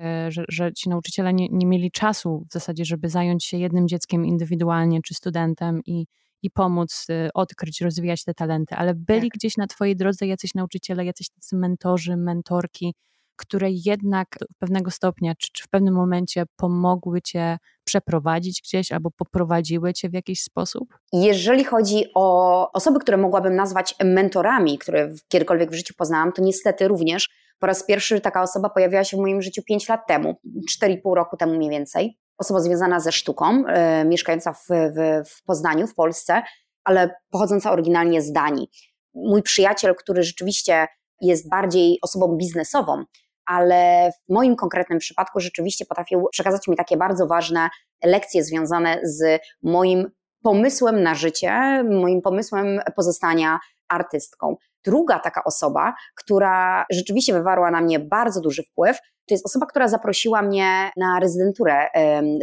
[0.00, 3.88] e, że, że ci nauczyciele nie, nie mieli czasu w zasadzie, żeby zająć się jednym
[3.88, 6.06] dzieckiem indywidualnie czy studentem i,
[6.42, 9.38] i pomóc e, odkryć, rozwijać te talenty, ale byli tak.
[9.38, 12.94] gdzieś na Twojej drodze jacyś nauczyciele, jacyś tacy mentorzy, mentorki,
[13.36, 19.10] które jednak w pewnego stopnia, czy, czy w pewnym momencie pomogły cię przeprowadzić gdzieś albo
[19.10, 20.94] poprowadziły cię w jakiś sposób?
[21.12, 26.88] Jeżeli chodzi o osoby, które mogłabym nazwać mentorami, które kiedykolwiek w życiu poznałam, to niestety
[26.88, 30.40] również po raz pierwszy taka osoba pojawiła się w moim życiu 5 lat temu,
[30.82, 32.18] 4,5 roku temu mniej więcej.
[32.38, 36.42] Osoba związana ze sztuką, yy, mieszkająca w, w, w Poznaniu, w Polsce,
[36.84, 38.70] ale pochodząca oryginalnie z Danii.
[39.14, 40.86] Mój przyjaciel, który rzeczywiście
[41.20, 43.04] jest bardziej osobą biznesową,
[43.46, 47.68] ale w moim konkretnym przypadku rzeczywiście potrafił przekazać mi takie bardzo ważne
[48.04, 50.10] lekcje związane z moim
[50.42, 54.56] pomysłem na życie, moim pomysłem pozostania artystką.
[54.84, 59.88] Druga taka osoba, która rzeczywiście wywarła na mnie bardzo duży wpływ, to jest osoba, która
[59.88, 61.86] zaprosiła mnie na rezydenturę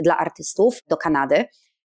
[0.04, 1.46] dla artystów do Kanady.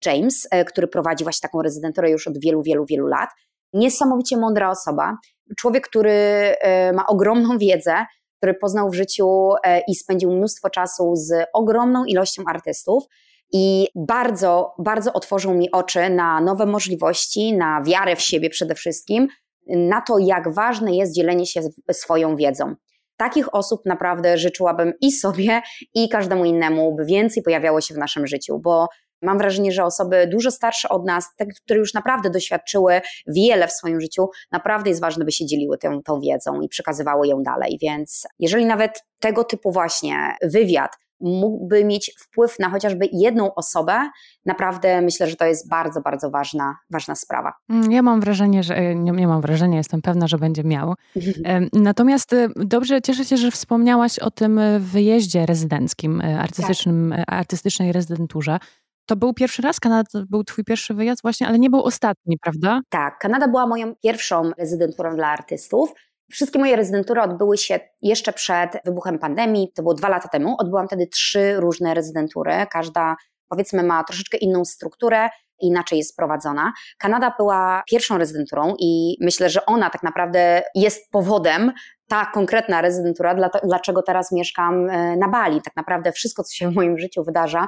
[0.07, 3.31] James, e, który prowadzi właśnie taką rezydenturę już od wielu, wielu, wielu lat.
[3.73, 5.17] Niesamowicie mądra osoba,
[5.59, 8.07] człowiek, który e, ma ogromną wiedzę,
[8.37, 13.05] który poznał w życiu e, i spędził mnóstwo czasu z ogromną ilością artystów.
[13.53, 19.29] I bardzo, bardzo otworzył mi oczy na nowe możliwości, na wiarę w siebie przede wszystkim,
[19.67, 21.61] na to, jak ważne jest dzielenie się
[21.93, 22.75] swoją wiedzą.
[23.17, 25.63] Takich osób naprawdę życzyłabym i sobie,
[25.95, 28.89] i każdemu innemu, by więcej pojawiało się w naszym życiu, bo
[29.23, 33.73] Mam wrażenie, że osoby dużo starsze od nas, te, które już naprawdę doświadczyły wiele w
[33.73, 37.79] swoim życiu, naprawdę jest ważne, by się dzieliły tą, tą wiedzą i przekazywały ją dalej.
[37.83, 44.11] Więc jeżeli nawet tego typu właśnie wywiad mógłby mieć wpływ na chociażby jedną osobę,
[44.47, 47.53] naprawdę myślę, że to jest bardzo, bardzo ważna, ważna sprawa.
[47.69, 50.95] Mm, ja mam wrażenie, że e, nie, nie mam wrażenia, jestem pewna, że będzie miał.
[51.73, 57.25] Natomiast e, dobrze, cieszę się, że wspomniałaś o tym e, wyjeździe rezydenckim, artystycznym, tak.
[57.29, 58.59] artystycznej rezydenturze.
[59.07, 59.81] To był pierwszy raz?
[59.81, 62.81] Kanada to był twój pierwszy wyjazd właśnie, ale nie był ostatni, prawda?
[62.89, 65.95] Tak, Kanada była moją pierwszą rezydenturą dla artystów.
[66.31, 70.57] Wszystkie moje rezydentury odbyły się jeszcze przed wybuchem pandemii, to było dwa lata temu.
[70.59, 72.53] Odbyłam wtedy trzy różne rezydentury.
[72.73, 73.17] Każda,
[73.49, 75.29] powiedzmy, ma troszeczkę inną strukturę,
[75.61, 76.73] inaczej jest prowadzona.
[76.99, 81.73] Kanada była pierwszą rezydenturą i myślę, że ona tak naprawdę jest powodem,
[82.09, 85.63] ta konkretna rezydentura, dlaczego teraz mieszkam e, na Bali.
[85.63, 87.67] Tak naprawdę wszystko, co się w moim życiu wydarza,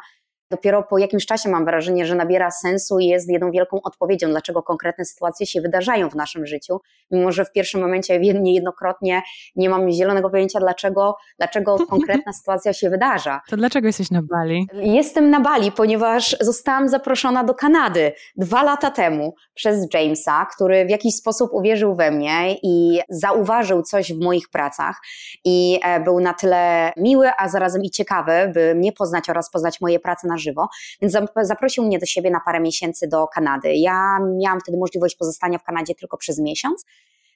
[0.51, 4.63] dopiero po jakimś czasie mam wrażenie, że nabiera sensu i jest jedną wielką odpowiedzią, dlaczego
[4.63, 6.81] konkretne sytuacje się wydarzają w naszym życiu,
[7.11, 9.23] mimo że w pierwszym momencie niejednokrotnie
[9.57, 13.41] nie mam zielonego pojęcia, dlaczego, dlaczego konkretna sytuacja się wydarza.
[13.49, 14.67] To dlaczego jesteś na Bali?
[14.73, 20.91] Jestem na Bali, ponieważ zostałam zaproszona do Kanady dwa lata temu przez Jamesa, który w
[20.91, 24.97] jakiś sposób uwierzył we mnie i zauważył coś w moich pracach
[25.45, 29.81] i e, był na tyle miły, a zarazem i ciekawy, by mnie poznać oraz poznać
[29.81, 30.69] moje prace na żywo,
[31.03, 33.75] więc zaprosił mnie do siebie na parę miesięcy do Kanady.
[33.75, 36.85] Ja miałam wtedy możliwość pozostania w Kanadzie tylko przez miesiąc.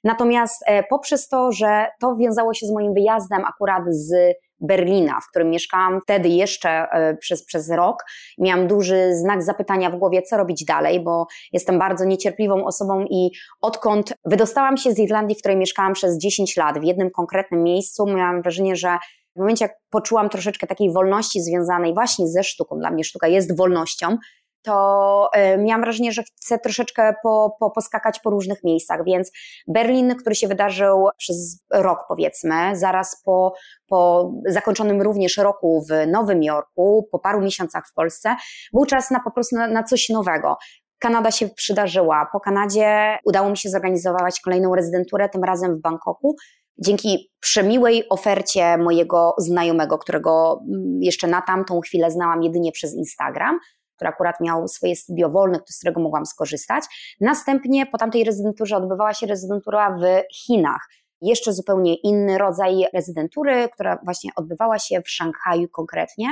[0.03, 4.13] Natomiast e, poprzez to, że to wiązało się z moim wyjazdem akurat z
[4.59, 8.05] Berlina, w którym mieszkałam wtedy jeszcze e, przez, przez rok,
[8.37, 13.31] miałam duży znak zapytania w głowie, co robić dalej, bo jestem bardzo niecierpliwą osobą i
[13.61, 18.05] odkąd wydostałam się z Irlandii, w której mieszkałam przez 10 lat, w jednym konkretnym miejscu,
[18.05, 18.97] miałam wrażenie, że
[19.35, 23.57] w momencie, jak poczułam troszeczkę takiej wolności związanej właśnie ze sztuką, dla mnie sztuka jest
[23.57, 24.17] wolnością,
[24.63, 29.31] to y, miałam wrażenie, że chcę troszeczkę po, po, poskakać po różnych miejscach, więc
[29.67, 33.53] Berlin, który się wydarzył przez rok powiedzmy, zaraz po,
[33.87, 38.35] po zakończonym również roku w Nowym Jorku, po paru miesiącach w Polsce,
[38.73, 40.57] był czas na po prostu na, na coś nowego.
[40.99, 42.27] Kanada się przydarzyła.
[42.31, 46.35] Po Kanadzie udało mi się zorganizować kolejną rezydenturę, tym razem w Bangkoku
[46.77, 53.59] dzięki przemiłej ofercie mojego znajomego, którego mm, jeszcze na tamtą chwilę znałam jedynie przez Instagram,
[53.95, 56.83] który akurat miał swoje studio wolne, z którego mogłam skorzystać.
[57.21, 60.03] Następnie po tamtej rezydenturze odbywała się rezydentura w
[60.35, 60.87] Chinach
[61.23, 66.27] jeszcze zupełnie inny rodzaj rezydentury, która właśnie odbywała się w Szanghaju konkretnie.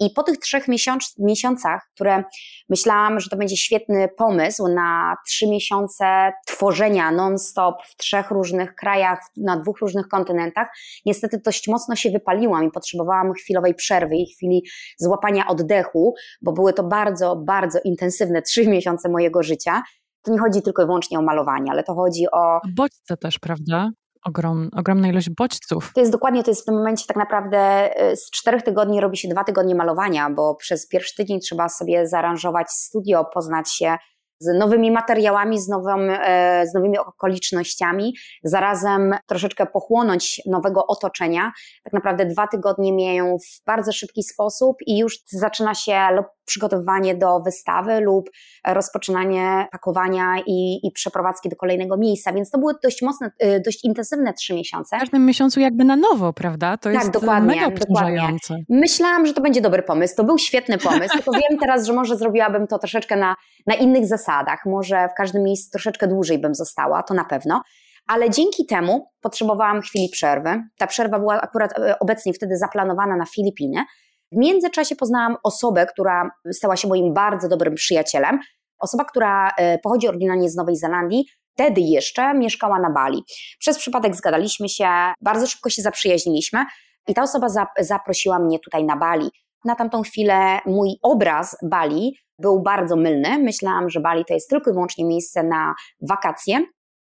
[0.00, 2.24] I po tych trzech miesiąc, miesiącach, które
[2.68, 9.20] myślałam, że to będzie świetny pomysł na trzy miesiące tworzenia non-stop w trzech różnych krajach,
[9.36, 10.68] na dwóch różnych kontynentach,
[11.06, 14.62] niestety dość mocno się wypaliłam i potrzebowałam chwilowej przerwy i chwili
[14.98, 19.82] złapania oddechu, bo były to bardzo, bardzo intensywne trzy miesiące mojego życia
[20.26, 22.60] to nie chodzi tylko i wyłącznie o malowanie, ale to chodzi o.
[22.76, 23.90] Bodźce też, prawda?
[24.28, 25.92] Ogrom, ogromna ilość bodźców.
[25.94, 29.16] To jest dokładnie, to jest w tym momencie tak naprawdę y, z czterech tygodni robi
[29.16, 33.96] się dwa tygodnie malowania, bo przez pierwszy tydzień trzeba sobie zaaranżować studio, poznać się
[34.38, 41.52] z nowymi materiałami, z, nowym, e, z nowymi okolicznościami, zarazem troszeczkę pochłonąć nowego otoczenia.
[41.84, 47.14] Tak naprawdę dwa tygodnie mijają w bardzo szybki sposób i już zaczyna się lub przygotowywanie
[47.14, 48.30] do wystawy lub
[48.66, 53.84] rozpoczynanie pakowania i, i przeprowadzki do kolejnego miejsca, więc to były dość mocne, e, dość
[53.84, 54.96] intensywne trzy miesiące.
[54.96, 56.76] W każdym miesiącu jakby na nowo, prawda?
[56.76, 58.36] To tak, jest dokładnie, mega dokładnie.
[58.68, 62.16] Myślałam, że to będzie dobry pomysł, to był świetny pomysł, tylko wiem teraz, że może
[62.16, 66.54] zrobiłabym to troszeczkę na, na innych zasadach, zasadach, może w każdym miejscu troszeczkę dłużej bym
[66.54, 67.62] została, to na pewno.
[68.06, 70.62] Ale dzięki temu potrzebowałam chwili przerwy.
[70.78, 73.84] Ta przerwa była akurat e, obecnie wtedy zaplanowana na Filipiny.
[74.32, 78.38] W międzyczasie poznałam osobę, która stała się moim bardzo dobrym przyjacielem.
[78.78, 83.24] Osoba, która e, pochodzi oryginalnie z Nowej Zelandii, wtedy jeszcze mieszkała na Bali.
[83.58, 84.88] Przez przypadek zgadaliśmy się,
[85.20, 86.64] bardzo szybko się zaprzyjaźniliśmy
[87.08, 87.46] i ta osoba
[87.78, 89.30] zaprosiła mnie tutaj na Bali.
[89.66, 93.38] Na tamtą chwilę mój obraz Bali był bardzo mylny.
[93.38, 95.74] Myślałam, że Bali to jest tylko i wyłącznie miejsce na
[96.08, 96.60] wakacje,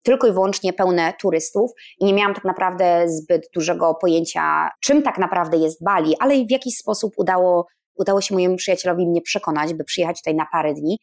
[0.02, 5.18] tylko i wyłącznie pełne turystów i nie miałam tak naprawdę zbyt dużego pojęcia, czym tak
[5.18, 9.84] naprawdę jest Bali, ale w jakiś sposób udało, udało się mojemu przyjacielowi mnie przekonać, by
[9.84, 10.98] przyjechać tutaj na parę dni.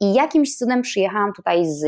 [0.00, 1.80] I jakimś cudem przyjechałam tutaj z,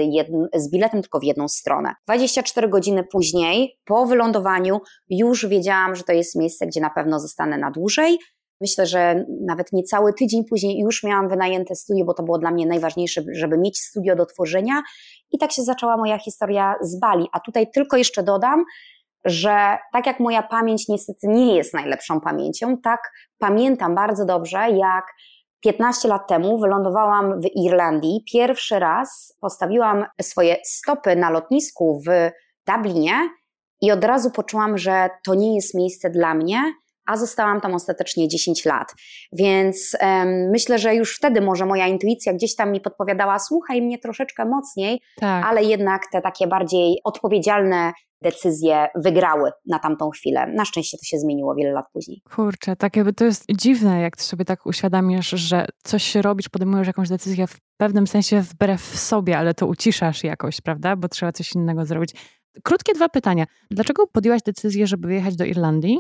[0.55, 1.95] z biletem tylko w jedną stronę.
[2.05, 7.59] 24 godziny później, po wylądowaniu, już wiedziałam, że to jest miejsce, gdzie na pewno zostanę
[7.59, 8.19] na dłużej.
[8.61, 12.67] Myślę, że nawet niecały tydzień później już miałam wynajęte studio, bo to było dla mnie
[12.67, 14.83] najważniejsze, żeby mieć studio do tworzenia.
[15.31, 17.29] I tak się zaczęła moja historia z Bali.
[17.33, 18.65] A tutaj tylko jeszcze dodam,
[19.25, 23.01] że tak jak moja pamięć niestety nie jest najlepszą pamięcią, tak
[23.39, 25.05] pamiętam bardzo dobrze, jak
[25.61, 28.25] 15 lat temu wylądowałam w Irlandii.
[28.33, 32.31] Pierwszy raz postawiłam swoje stopy na lotnisku w
[32.67, 33.13] Dublinie
[33.81, 36.63] i od razu poczułam, że to nie jest miejsce dla mnie,
[37.11, 38.95] a zostałam tam ostatecznie 10 lat.
[39.33, 43.99] Więc um, myślę, że już wtedy może moja intuicja gdzieś tam mi podpowiadała, słuchaj mnie
[43.99, 45.47] troszeczkę mocniej, tak.
[45.47, 47.93] ale jednak te takie bardziej odpowiedzialne
[48.23, 50.47] decyzje wygrały na tamtą chwilę.
[50.47, 52.23] Na szczęście to się zmieniło wiele lat później.
[52.35, 56.49] Kurczę, tak jakby to jest dziwne, jak ty sobie tak uświadamiasz, że coś się robisz,
[56.49, 60.97] podejmujesz jakąś decyzję w pewnym sensie wbrew sobie, ale to uciszasz jakoś, prawda?
[60.97, 62.11] Bo trzeba coś innego zrobić.
[62.63, 63.45] Krótkie dwa pytania.
[63.71, 65.99] Dlaczego podjęłaś decyzję, żeby wyjechać do Irlandii?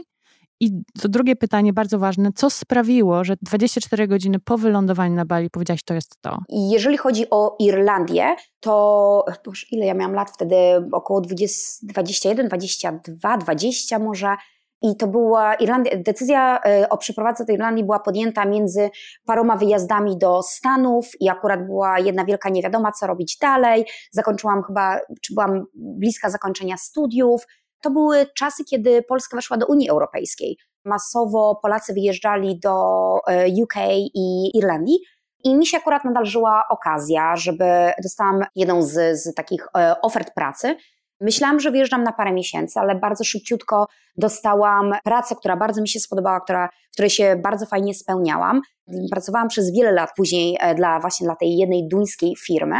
[0.61, 5.51] I to drugie pytanie, bardzo ważne, co sprawiło, że 24 godziny po wylądowaniu na Bali
[5.51, 6.39] powiedziałaś, to jest to?
[6.49, 10.57] Jeżeli chodzi o Irlandię, to boż, ile ja miałam lat wtedy?
[10.93, 14.37] Około 20, 21, 22, 20 może.
[14.83, 18.91] I to była Irlandia, decyzja e, o przeprowadzce do Irlandii była podjęta między
[19.27, 23.85] paroma wyjazdami do Stanów i akurat była jedna wielka niewiadoma, co robić dalej.
[24.13, 27.47] Zakończyłam chyba, czy byłam bliska zakończenia studiów.
[27.83, 30.57] To były czasy, kiedy Polska weszła do Unii Europejskiej.
[30.85, 32.75] Masowo Polacy wyjeżdżali do
[33.27, 33.75] e, UK
[34.15, 34.99] i Irlandii.
[35.45, 37.65] I mi się akurat nadarzyła okazja, żeby
[38.03, 40.77] dostałam jedną z, z takich e, ofert pracy.
[41.21, 46.01] Myślałam, że wyjeżdżam na parę miesięcy, ale bardzo szybciutko dostałam pracę, która bardzo mi się
[46.01, 48.61] spodobała, która, w której się bardzo fajnie spełniałam.
[49.11, 52.77] Pracowałam przez wiele lat później e, dla właśnie dla tej jednej duńskiej firmy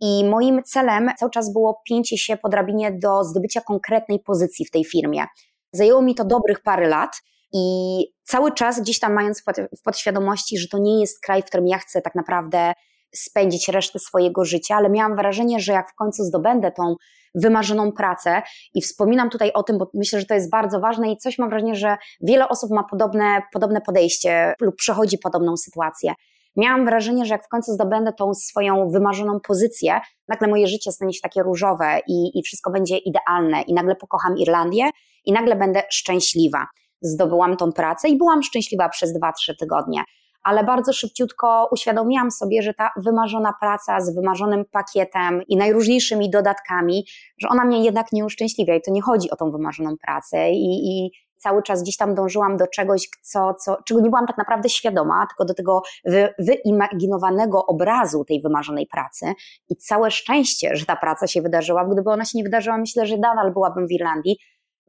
[0.00, 4.70] i moim celem cały czas było pięcie się po drabinie do zdobycia konkretnej pozycji w
[4.70, 5.24] tej firmie.
[5.72, 9.42] Zajęło mi to dobrych parę lat i cały czas gdzieś tam mając
[9.78, 12.72] w podświadomości, że to nie jest kraj, w którym ja chcę tak naprawdę
[13.14, 16.94] spędzić resztę swojego życia, ale miałam wrażenie, że jak w końcu zdobędę tą
[17.34, 18.42] wymarzoną pracę
[18.74, 21.50] i wspominam tutaj o tym, bo myślę, że to jest bardzo ważne i coś mam
[21.50, 26.14] wrażenie, że wiele osób ma podobne, podobne podejście lub przechodzi podobną sytuację
[26.56, 31.12] miałam wrażenie, że jak w końcu zdobędę tą swoją wymarzoną pozycję, nagle moje życie stanie
[31.12, 34.90] się takie różowe i, i wszystko będzie idealne i nagle pokocham Irlandię
[35.24, 36.66] i nagle będę szczęśliwa.
[37.00, 40.04] Zdobyłam tą pracę i byłam szczęśliwa przez 2-3 tygodnie
[40.46, 47.06] ale bardzo szybciutko uświadomiłam sobie, że ta wymarzona praca z wymarzonym pakietem i najróżniejszymi dodatkami,
[47.38, 50.88] że ona mnie jednak nie uszczęśliwia i to nie chodzi o tą wymarzoną pracę i,
[50.88, 54.68] i cały czas gdzieś tam dążyłam do czegoś, co, co, czego nie byłam tak naprawdę
[54.68, 59.32] świadoma, tylko do tego wy, wyimaginowanego obrazu tej wymarzonej pracy
[59.68, 61.84] i całe szczęście, że ta praca się wydarzyła.
[61.84, 64.38] Gdyby ona się nie wydarzyła, myślę, że nadal byłabym w Irlandii,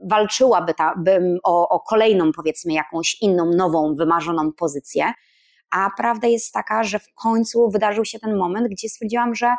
[0.10, 5.14] walczyłaby ta, bym o, o kolejną, powiedzmy, jakąś inną, nową, wymarzoną pozycję.
[5.72, 9.56] A prawda jest taka, że w końcu wydarzył się ten moment, gdzie stwierdziłam, że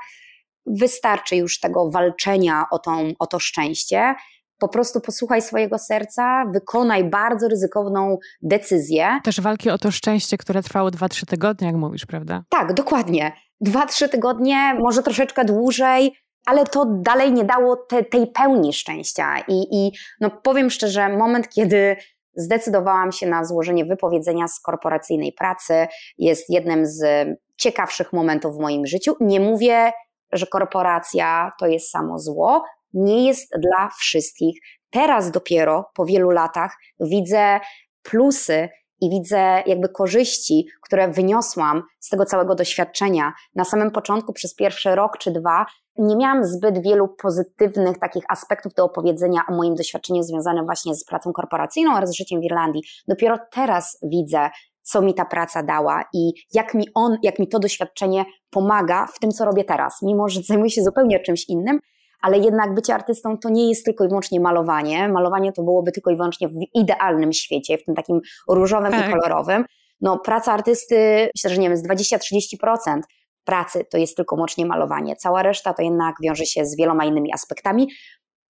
[0.67, 4.15] wystarczy już tego walczenia o, tą, o to szczęście
[4.59, 9.21] po prostu posłuchaj swojego serca, wykonaj bardzo ryzykowną decyzję.
[9.25, 12.43] Też walki o to szczęście, które trwało 2-3 tygodnie, jak mówisz, prawda?
[12.49, 13.33] Tak, dokładnie.
[13.67, 16.13] 2-3 tygodnie, może troszeczkę dłużej,
[16.47, 19.39] ale to dalej nie dało te, tej pełni szczęścia.
[19.49, 21.97] I, I no powiem szczerze, moment, kiedy
[22.37, 25.87] zdecydowałam się na złożenie wypowiedzenia z korporacyjnej pracy,
[26.19, 29.15] jest jednym z ciekawszych momentów w moim życiu.
[29.21, 29.93] Nie mówię,
[30.33, 34.61] że korporacja to jest samo zło, nie jest dla wszystkich.
[34.91, 37.61] Teraz dopiero po wielu latach widzę
[38.03, 38.69] plusy
[39.01, 43.33] i widzę jakby korzyści, które wyniosłam z tego całego doświadczenia.
[43.55, 45.67] Na samym początku, przez pierwszy rok czy dwa,
[45.99, 51.05] nie miałam zbyt wielu pozytywnych takich aspektów do opowiedzenia o moim doświadczeniu związanym właśnie z
[51.05, 52.83] pracą korporacyjną oraz życiem w Irlandii.
[53.09, 54.51] Dopiero teraz widzę,
[54.83, 59.19] co mi ta praca dała i jak mi on, jak mi to doświadczenie pomaga w
[59.19, 61.81] tym, co robię teraz, mimo że zajmuję się zupełnie czymś innym,
[62.23, 65.09] ale jednak bycie artystą to nie jest tylko i wyłącznie malowanie.
[65.09, 69.09] Malowanie to byłoby tylko i wyłącznie w idealnym świecie, w tym takim różowym tak.
[69.09, 69.65] i kolorowym.
[70.01, 73.01] No, praca artysty, myślę, że nie wiem, z 20-30%
[73.45, 75.17] pracy to jest tylko łącznie malowanie.
[75.17, 77.89] Cała reszta to jednak wiąże się z wieloma innymi aspektami,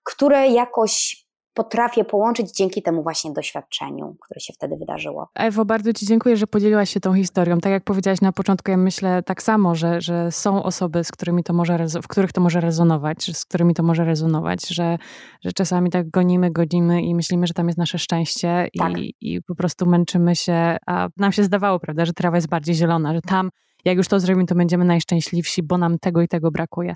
[0.02, 1.24] które jakoś
[1.58, 5.28] potrafię połączyć dzięki temu właśnie doświadczeniu, które się wtedy wydarzyło.
[5.34, 7.58] Ewo, bardzo Ci dziękuję, że podzieliłaś się tą historią.
[7.58, 11.42] Tak jak powiedziałaś na początku, ja myślę tak samo, że, że są osoby, z którymi
[11.44, 14.98] to może, w których to może rezonować, z którymi to może rezonować, że,
[15.44, 18.98] że czasami tak gonimy, godzimy i myślimy, że tam jest nasze szczęście tak.
[18.98, 22.74] i, i po prostu męczymy się, a nam się zdawało, prawda, że trawa jest bardziej
[22.74, 23.50] zielona, że tam
[23.84, 26.94] jak już to zrobimy, to będziemy najszczęśliwsi, bo nam tego i tego brakuje.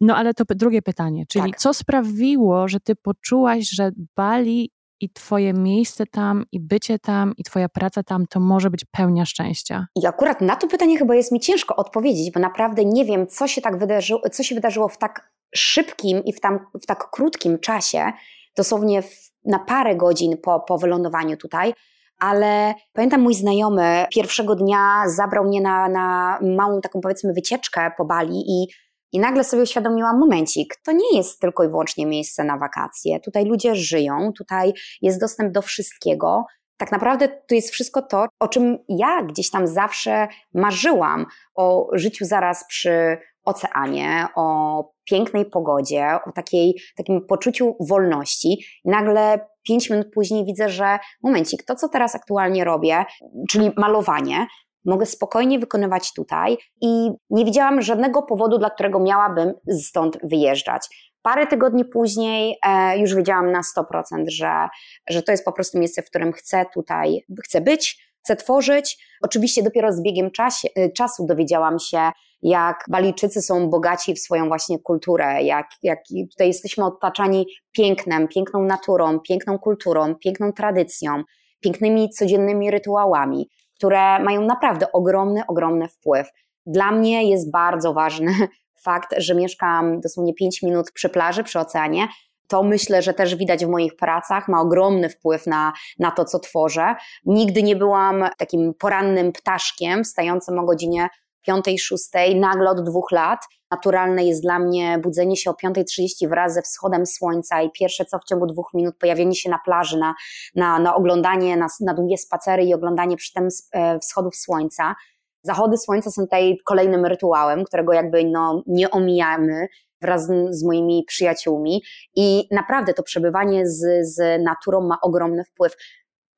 [0.00, 1.60] No ale to drugie pytanie, czyli tak.
[1.60, 7.44] co sprawiło, że ty poczułaś, że Bali i twoje miejsce tam, i bycie tam, i
[7.44, 9.86] twoja praca tam, to może być pełnia szczęścia?
[9.96, 13.48] I akurat na to pytanie chyba jest mi ciężko odpowiedzieć, bo naprawdę nie wiem, co
[13.48, 17.58] się tak wydarzyło, co się wydarzyło w tak szybkim i w, tam, w tak krótkim
[17.58, 18.12] czasie,
[18.56, 21.72] dosłownie w, na parę godzin po, po wylądowaniu tutaj,
[22.18, 28.04] ale pamiętam mój znajomy pierwszego dnia zabrał mnie na, na małą taką powiedzmy wycieczkę po
[28.04, 28.66] Bali i
[29.12, 33.20] i nagle sobie uświadomiłam, momencik, to nie jest tylko i wyłącznie miejsce na wakacje.
[33.20, 36.44] Tutaj ludzie żyją, tutaj jest dostęp do wszystkiego.
[36.76, 42.24] tak naprawdę to jest wszystko to, o czym ja gdzieś tam zawsze marzyłam, o życiu
[42.24, 48.64] zaraz przy oceanie, o pięknej pogodzie, o takiej, takim poczuciu wolności.
[48.84, 53.04] I nagle pięć minut później widzę, że momencik, to co teraz aktualnie robię,
[53.50, 54.46] czyli malowanie,
[54.84, 61.10] mogę spokojnie wykonywać tutaj i nie widziałam żadnego powodu, dla którego miałabym stąd wyjeżdżać.
[61.22, 64.68] Parę tygodni później e, już wiedziałam na 100%, że,
[65.10, 68.98] że to jest po prostu miejsce, w którym chcę tutaj, chcę być, chcę tworzyć.
[69.22, 72.10] Oczywiście dopiero z biegiem czasie, e, czasu dowiedziałam się,
[72.42, 75.98] jak Balijczycy są bogaci w swoją właśnie kulturę, jak, jak
[76.30, 81.22] tutaj jesteśmy otaczani pięknem, piękną naturą, piękną kulturą, piękną tradycją,
[81.60, 83.50] pięknymi codziennymi rytuałami,
[83.80, 86.28] które mają naprawdę ogromny, ogromny wpływ.
[86.66, 88.32] Dla mnie jest bardzo ważny
[88.84, 92.08] fakt, że mieszkam dosłownie 5 minut przy plaży, przy oceanie,
[92.48, 96.38] to myślę, że też widać w moich pracach, ma ogromny wpływ na, na to, co
[96.38, 96.94] tworzę.
[97.24, 101.08] Nigdy nie byłam takim porannym ptaszkiem wstającym o godzinie
[101.48, 103.38] 5-6, nagle od dwóch lat.
[103.70, 108.18] Naturalne jest dla mnie budzenie się o 5.30 wraz ze wschodem słońca i pierwsze co
[108.18, 110.14] w ciągu dwóch minut pojawienie się na plaży, na,
[110.54, 114.94] na, na oglądanie, na, na długie spacery i oglądanie przy tym e, wschodów słońca.
[115.42, 119.68] Zachody słońca są tutaj kolejnym rytuałem, którego jakby no, nie omijamy
[120.02, 121.82] wraz z moimi przyjaciółmi
[122.16, 125.76] i naprawdę to przebywanie z, z naturą ma ogromny wpływ.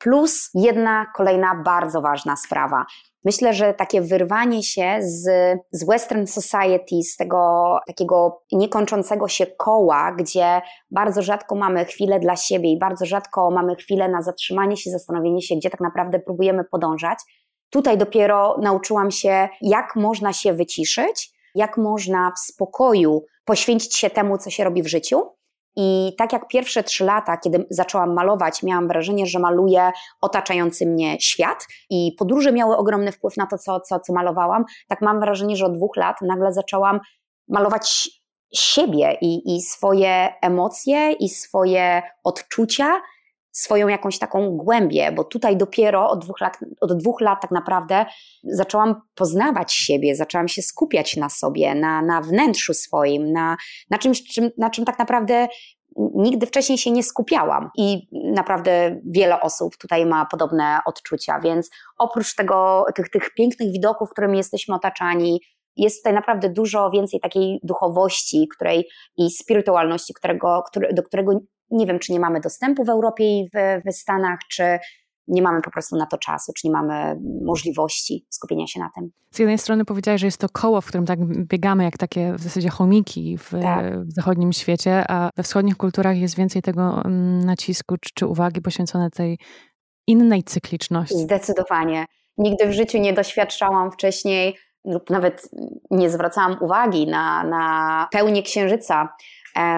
[0.03, 2.86] Plus jedna kolejna bardzo ważna sprawa.
[3.24, 5.28] Myślę, że takie wyrwanie się z,
[5.70, 12.36] z Western Society, z tego takiego niekończącego się koła, gdzie bardzo rzadko mamy chwilę dla
[12.36, 16.64] siebie i bardzo rzadko mamy chwilę na zatrzymanie się, zastanowienie się, gdzie tak naprawdę próbujemy
[16.64, 17.18] podążać.
[17.70, 24.38] Tutaj dopiero nauczyłam się, jak można się wyciszyć, jak można w spokoju poświęcić się temu,
[24.38, 25.22] co się robi w życiu
[25.76, 31.20] i tak jak pierwsze trzy lata, kiedy zaczęłam malować, miałam wrażenie, że maluję otaczający mnie
[31.20, 35.56] świat i podróże miały ogromny wpływ na to, co, co, co malowałam, tak mam wrażenie,
[35.56, 37.00] że od dwóch lat nagle zaczęłam
[37.48, 38.10] malować
[38.54, 43.00] siebie i, i swoje emocje i swoje odczucia
[43.53, 48.07] swoją jakąś taką głębię, bo tutaj dopiero od dwóch lat, od dwóch lat tak naprawdę
[48.44, 53.57] zaczęłam poznawać siebie, zaczęłam się skupiać na sobie, na, na wnętrzu swoim, na,
[53.90, 55.48] na czymś, czym, na czym tak naprawdę
[56.14, 57.70] nigdy wcześniej się nie skupiałam.
[57.78, 64.11] I naprawdę wiele osób tutaj ma podobne odczucia, więc oprócz tego, tych, tych pięknych widoków,
[64.11, 65.40] którymi jesteśmy otaczani,
[65.76, 71.40] jest tutaj naprawdę dużo więcej takiej duchowości której, i spirytualności, którego, który, do którego
[71.72, 74.78] nie wiem, czy nie mamy dostępu w Europie i w, w Stanach, czy
[75.28, 79.10] nie mamy po prostu na to czasu, czy nie mamy możliwości skupienia się na tym.
[79.30, 82.40] Z jednej strony powiedziałeś, że jest to koło, w którym tak biegamy jak takie w
[82.40, 84.06] zasadzie chomiki w, tak.
[84.06, 88.60] w zachodnim świecie, a we wschodnich kulturach jest więcej tego mm, nacisku czy, czy uwagi
[88.60, 89.38] poświęcone tej
[90.06, 91.18] innej cykliczności.
[91.18, 92.04] Zdecydowanie.
[92.38, 95.48] Nigdy w życiu nie doświadczałam wcześniej lub nawet
[95.90, 99.08] nie zwracałam uwagi na, na pełnię księżyca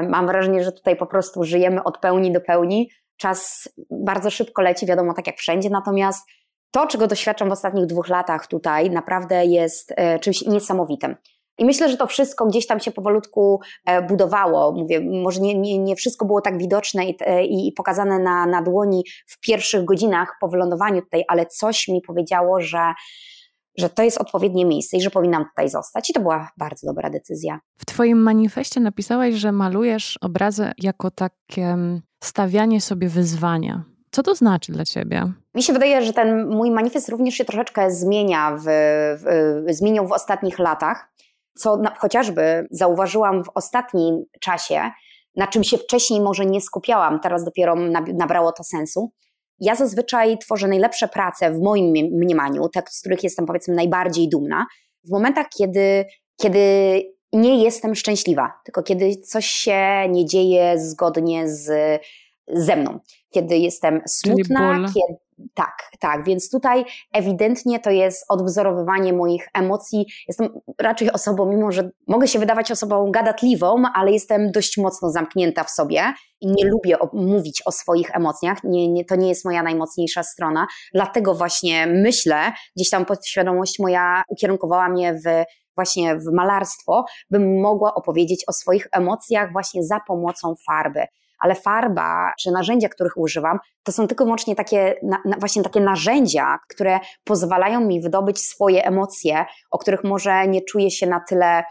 [0.08, 2.90] mam wrażenie, że tutaj po prostu żyjemy od pełni do pełni.
[3.16, 6.28] Czas bardzo szybko leci, wiadomo, tak jak wszędzie, natomiast
[6.70, 11.16] to, czego doświadczam w ostatnich dwóch latach tutaj, naprawdę jest e, czymś niesamowitym.
[11.58, 14.72] I myślę, że to wszystko gdzieś tam się powolutku e, budowało.
[14.72, 17.16] Mówię, może nie, nie, nie wszystko było tak widoczne i,
[17.68, 22.60] i, pokazane na, na dłoni w pierwszych godzinach po wylądowaniu tutaj, ale coś mi powiedziało,
[22.60, 22.78] że
[23.78, 26.10] że to jest odpowiednie miejsce i że powinnam tutaj zostać.
[26.10, 27.60] I to była bardzo dobra decyzja.
[27.78, 33.84] W Twoim manifestie napisałaś, że malujesz obrazy jako takie mm, stawianie sobie wyzwania.
[34.10, 35.32] Co to znaczy dla Ciebie?
[35.54, 40.12] Mi się wydaje, że ten mój manifest również się troszeczkę zmienia, w, w, zmienił w
[40.12, 41.12] ostatnich latach,
[41.54, 44.90] co na, chociażby zauważyłam w ostatnim czasie,
[45.36, 47.74] na czym się wcześniej może nie skupiałam, teraz dopiero
[48.14, 49.12] nabrało to sensu.
[49.60, 54.66] Ja zazwyczaj tworzę najlepsze prace w moim mniemaniu, te, z których jestem powiedzmy najbardziej dumna,
[55.04, 56.04] w momentach, kiedy,
[56.40, 56.60] kiedy
[57.32, 62.00] nie jestem szczęśliwa, tylko kiedy coś się nie dzieje zgodnie z,
[62.48, 62.98] ze mną.
[63.30, 65.18] Kiedy jestem smutna, kiedy,
[65.54, 70.06] tak, tak, więc tutaj ewidentnie to jest odwzorowywanie moich emocji.
[70.28, 75.64] Jestem raczej osobą, mimo że mogę się wydawać osobą gadatliwą, ale jestem dość mocno zamknięta
[75.64, 76.02] w sobie
[76.40, 78.58] i nie lubię mówić o swoich emocjach.
[78.64, 80.66] Nie, nie, to nie jest moja najmocniejsza strona.
[80.94, 85.44] Dlatego właśnie myślę, gdzieś tam podświadomość moja ukierunkowała mnie w
[85.76, 91.06] właśnie w malarstwo, bym mogła opowiedzieć o swoich emocjach właśnie za pomocą farby
[91.44, 96.58] ale farba czy narzędzia, których używam, to są tylko wyłącznie takie, na, właśnie takie narzędzia,
[96.68, 101.62] które pozwalają mi wydobyć swoje emocje, o których może nie czuję się na tyle,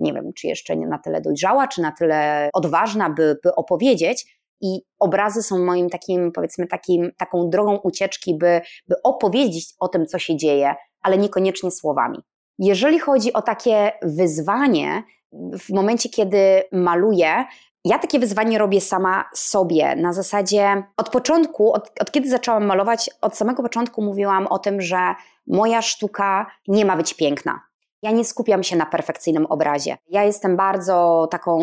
[0.00, 4.80] nie wiem, czy jeszcze na tyle dojrzała, czy na tyle odważna, by, by opowiedzieć, i
[4.98, 10.18] obrazy są moim takim, powiedzmy, takim, taką drogą ucieczki, by, by opowiedzieć o tym, co
[10.18, 12.18] się dzieje, ale niekoniecznie słowami.
[12.58, 15.02] Jeżeli chodzi o takie wyzwanie,
[15.32, 17.44] w momencie, kiedy maluję,
[17.84, 19.96] ja takie wyzwanie robię sama sobie.
[19.96, 24.80] Na zasadzie od początku, od, od, kiedy zaczęłam malować, od samego początku mówiłam o tym,
[24.80, 25.14] że
[25.46, 27.60] moja sztuka nie ma być piękna.
[28.02, 29.96] Ja nie skupiam się na perfekcyjnym obrazie.
[30.08, 31.60] Ja jestem bardzo taką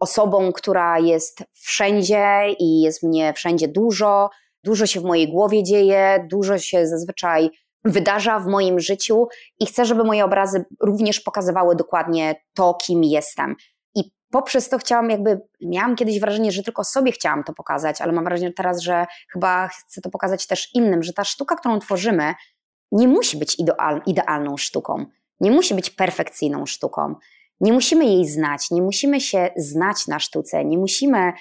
[0.00, 2.26] osobą, która jest wszędzie
[2.58, 4.30] i jest mnie wszędzie dużo.
[4.64, 7.50] Dużo się w mojej głowie dzieje, dużo się zazwyczaj
[7.84, 9.28] wydarza w moim życiu
[9.60, 13.56] i chcę, żeby moje obrazy również pokazywały dokładnie to, kim jestem.
[14.32, 18.24] Poprzez to chciałam jakby, miałam kiedyś wrażenie, że tylko sobie chciałam to pokazać, ale mam
[18.24, 22.34] wrażenie teraz, że chyba chcę to pokazać też innym, że ta sztuka, którą tworzymy,
[22.92, 25.06] nie musi być ideal, idealną sztuką,
[25.40, 27.14] nie musi być perfekcyjną sztuką.
[27.60, 31.32] Nie musimy jej znać, nie musimy się znać na sztuce, nie musimy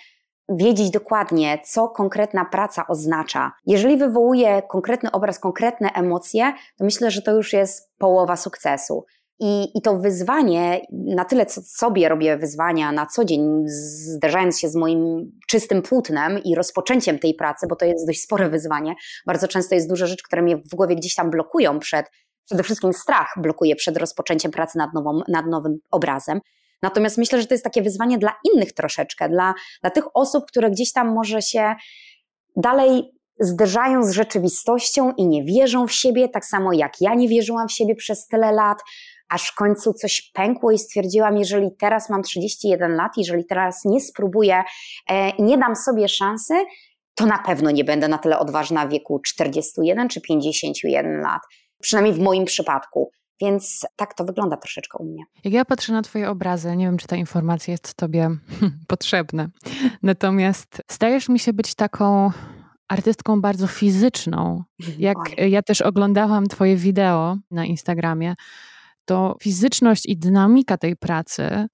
[0.50, 3.52] wiedzieć dokładnie, co konkretna praca oznacza.
[3.66, 9.06] Jeżeli wywołuje konkretny obraz, konkretne emocje, to myślę, że to już jest połowa sukcesu.
[9.44, 14.70] I, I to wyzwanie, na tyle co sobie robię wyzwania na co dzień, zderzając się
[14.70, 18.96] z moim czystym płótnem i rozpoczęciem tej pracy, bo to jest dość spore wyzwanie.
[19.26, 22.06] Bardzo często jest dużo rzeczy, które mnie w głowie gdzieś tam blokują przed,
[22.46, 26.40] przede wszystkim strach blokuje przed rozpoczęciem pracy nad, nową, nad nowym obrazem.
[26.82, 30.72] Natomiast myślę, że to jest takie wyzwanie dla innych troszeczkę, dla, dla tych osób, które
[30.72, 31.76] gdzieś tam może się
[32.56, 37.68] dalej zderzają z rzeczywistością i nie wierzą w siebie, tak samo jak ja nie wierzyłam
[37.68, 38.78] w siebie przez tyle lat,
[39.32, 44.02] aż w końcu coś pękło i stwierdziłam, jeżeli teraz mam 31 lat, jeżeli teraz nie
[44.02, 44.64] spróbuję
[45.10, 46.54] e, i nie dam sobie szansy,
[47.16, 51.42] to na pewno nie będę na tyle odważna w wieku 41 czy 51 lat.
[51.82, 53.12] Przynajmniej w moim przypadku.
[53.42, 55.24] Więc tak to wygląda troszeczkę u mnie.
[55.44, 58.30] Jak ja patrzę na Twoje obrazy, nie wiem, czy ta informacja jest Tobie
[58.88, 59.48] potrzebna.
[60.04, 62.32] Natomiast stajesz mi się być taką
[62.88, 64.64] artystką bardzo fizyczną.
[65.00, 68.36] Jak ja też oglądałam Twoje wideo na Instagramie,
[69.12, 71.68] to fizyczność i dynamika tej pracy,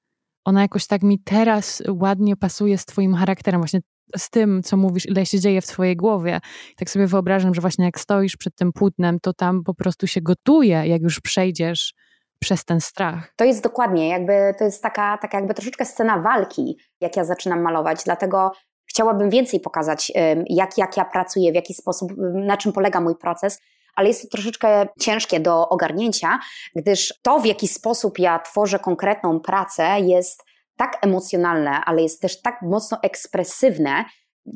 [0.45, 3.61] ona jakoś tak mi teraz ładnie pasuje z Twoim charakterem.
[3.61, 3.79] Właśnie
[4.17, 6.39] z tym, co mówisz, ile się dzieje w twojej głowie.
[6.77, 10.21] Tak sobie wyobrażam, że właśnie jak stoisz przed tym płótnem, to tam po prostu się
[10.21, 11.93] gotuje, jak już przejdziesz
[12.39, 13.33] przez ten strach.
[13.35, 17.61] To jest dokładnie, jakby to jest taka, taka jakby troszeczkę scena walki, jak ja zaczynam
[17.61, 18.51] malować, dlatego
[18.89, 20.11] chciałabym więcej pokazać,
[20.49, 23.59] jak, jak ja pracuję, w jaki sposób, na czym polega mój proces,
[23.97, 26.39] ale jest to troszeczkę ciężkie do ogarnięcia,
[26.75, 30.43] gdyż to, w jaki sposób ja tworzę konkretną pracę, jest
[30.77, 34.05] tak emocjonalne, ale jest też tak mocno ekspresywne,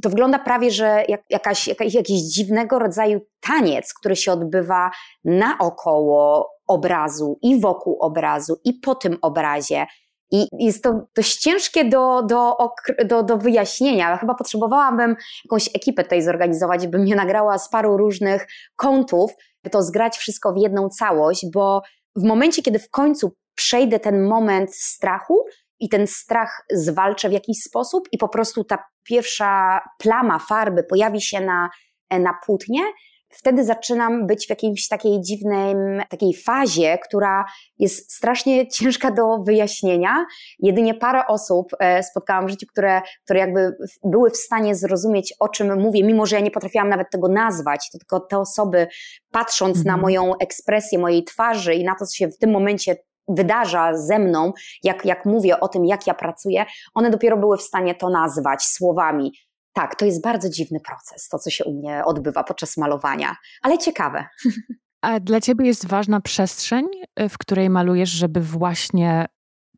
[0.02, 4.92] to wygląda prawie, że jak, jakaś, jakaś, jakiś dziwnego rodzaju taniec, który się odbywa
[5.26, 9.86] naokoło obrazu i wokół obrazu i po tym obrazie.
[10.32, 12.58] I jest to dość ciężkie do, do,
[13.06, 14.18] do, do wyjaśnienia.
[14.18, 15.16] Chyba potrzebowałabym
[15.46, 19.32] jakąś ekipę tutaj zorganizować, by mnie nagrała z paru różnych kątów,
[19.64, 21.82] by to zgrać wszystko w jedną całość, bo
[22.16, 25.46] w momencie, kiedy w końcu przejdę ten moment strachu,
[25.82, 31.22] i ten strach zwalczę w jakiś sposób i po prostu ta pierwsza plama farby pojawi
[31.22, 31.70] się na,
[32.12, 32.82] na płótnie,
[33.32, 35.76] wtedy zaczynam być w jakiejś takiej dziwnej
[36.10, 37.46] takiej fazie, która
[37.80, 40.26] jest strasznie ciężka do wyjaśnienia.
[40.60, 45.50] Jedynie parę osób e, spotkałam w życiu, które, które jakby były w stanie zrozumieć, o
[45.50, 48.88] czym mówię, mimo że ja nie potrafiłam nawet tego nazwać, to tylko te osoby,
[49.32, 49.96] patrząc mhm.
[49.96, 52.96] na moją ekspresję mojej twarzy i na to, co się w tym momencie
[53.28, 54.54] wydarza ze mną,
[54.84, 58.64] jak, jak mówię o tym, jak ja pracuję, one dopiero były w stanie to nazwać
[58.64, 59.32] słowami.
[59.74, 63.78] Tak, to jest bardzo dziwny proces, to co się u mnie odbywa podczas malowania, ale
[63.78, 64.26] ciekawe.
[65.02, 66.86] A dla ciebie jest ważna przestrzeń,
[67.30, 69.26] w której malujesz, żeby właśnie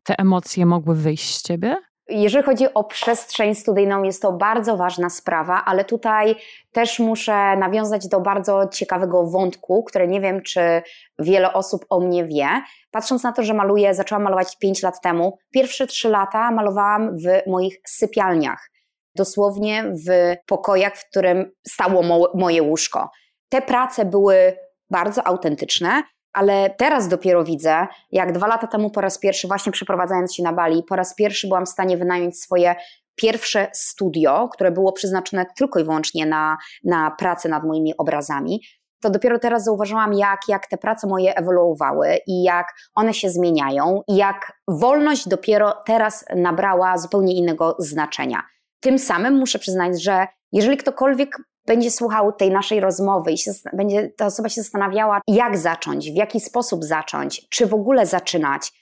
[0.04, 1.76] te emocje mogły wyjść z ciebie?
[2.08, 6.36] Jeżeli chodzi o przestrzeń studyjną, jest to bardzo ważna sprawa, ale tutaj
[6.72, 10.82] też muszę nawiązać do bardzo ciekawego wątku, który nie wiem, czy
[11.18, 12.48] wiele osób o mnie wie.
[12.90, 17.50] Patrząc na to, że maluję, zaczęłam malować 5 lat temu, pierwsze 3 lata malowałam w
[17.50, 18.70] moich sypialniach.
[19.16, 23.10] Dosłownie w pokojach, w którym stało mo moje łóżko.
[23.48, 24.56] Te prace były
[24.90, 26.02] bardzo autentyczne,
[26.32, 30.52] ale teraz dopiero widzę, jak dwa lata temu po raz pierwszy, właśnie przeprowadzając się na
[30.52, 32.74] Bali, po raz pierwszy byłam w stanie wynająć swoje
[33.14, 38.60] pierwsze studio, które było przeznaczone tylko i wyłącznie na, na pracę nad moimi obrazami.
[39.00, 44.02] To dopiero teraz zauważyłam, jak, jak te prace moje ewoluowały i jak one się zmieniają,
[44.08, 48.42] i jak wolność dopiero teraz nabrała zupełnie innego znaczenia.
[48.84, 54.08] Tym samym muszę przyznać, że jeżeli ktokolwiek będzie słuchał tej naszej rozmowy i się, będzie
[54.16, 58.72] ta osoba się zastanawiała, jak zacząć, w jaki sposób zacząć, czy w ogóle zaczynać.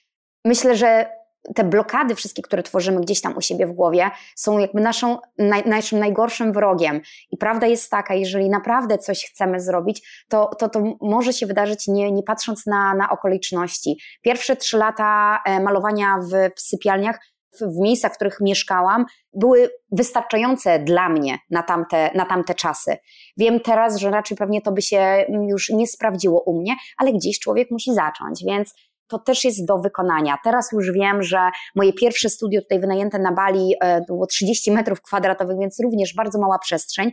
[0.44, 1.06] Myślę, że
[1.54, 5.62] te blokady wszystkie, które tworzymy gdzieś tam u siebie w głowie, są jakby naszą, naj,
[5.66, 7.00] naszym najgorszym wrogiem.
[7.30, 11.88] I prawda jest taka, jeżeli naprawdę coś chcemy zrobić, to to, to może się wydarzyć
[11.88, 13.96] nie, nie patrząc na, na okoliczności.
[14.22, 17.18] Pierwsze trzy lata e, malowania w, w sypialniach
[17.60, 22.96] w miejscach, w których mieszkałam, były wystarczające dla mnie na tamte, na tamte czasy.
[23.36, 27.38] Wiem teraz, że raczej pewnie to by się już nie sprawdziło u mnie, ale gdzieś
[27.38, 28.74] człowiek musi zacząć, więc
[29.12, 30.38] to też jest do wykonania.
[30.44, 31.38] Teraz już wiem, że
[31.74, 36.38] moje pierwsze studio tutaj wynajęte na Bali e, było 30 metrów kwadratowych, więc również bardzo
[36.38, 37.12] mała przestrzeń.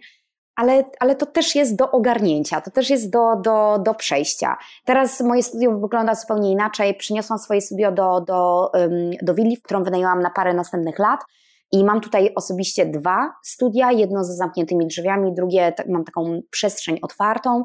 [0.59, 4.57] Ale, ale to też jest do ogarnięcia, to też jest do, do, do przejścia.
[4.85, 6.95] Teraz moje studio wygląda zupełnie inaczej.
[6.95, 8.71] Przyniosłam swoje studio do, do,
[9.21, 11.19] do willi, którą wynajęłam na parę następnych lat.
[11.71, 17.63] I mam tutaj osobiście dwa studia, jedno ze zamkniętymi drzwiami, drugie mam taką przestrzeń otwartą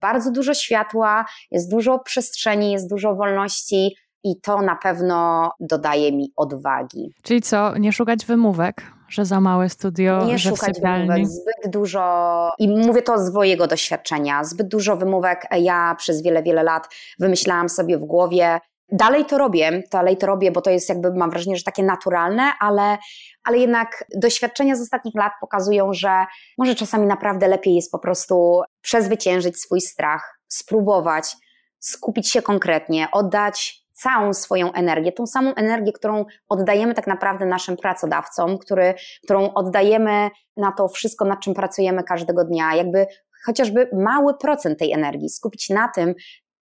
[0.00, 3.96] bardzo dużo światła, jest dużo przestrzeni, jest dużo wolności
[4.26, 7.14] i to na pewno dodaje mi odwagi.
[7.22, 12.52] Czyli co, nie szukać wymówek, że za małe studio, nie że szukać wymówek, zbyt dużo
[12.58, 17.68] i mówię to z mojego doświadczenia, zbyt dużo wymówek ja przez wiele, wiele lat wymyślałam
[17.68, 18.60] sobie w głowie,
[18.92, 22.52] Dalej to robię, dalej to robię, bo to jest jakby, mam wrażenie, że takie naturalne,
[22.60, 22.98] ale,
[23.44, 26.24] ale jednak doświadczenia z ostatnich lat pokazują, że
[26.58, 31.36] może czasami naprawdę lepiej jest po prostu przezwyciężyć swój strach, spróbować,
[31.78, 37.76] skupić się konkretnie, oddać całą swoją energię, tą samą energię, którą oddajemy tak naprawdę naszym
[37.76, 38.94] pracodawcom, który,
[39.24, 43.06] którą oddajemy na to wszystko, nad czym pracujemy każdego dnia, jakby
[43.46, 46.14] chociażby mały procent tej energii, skupić na tym,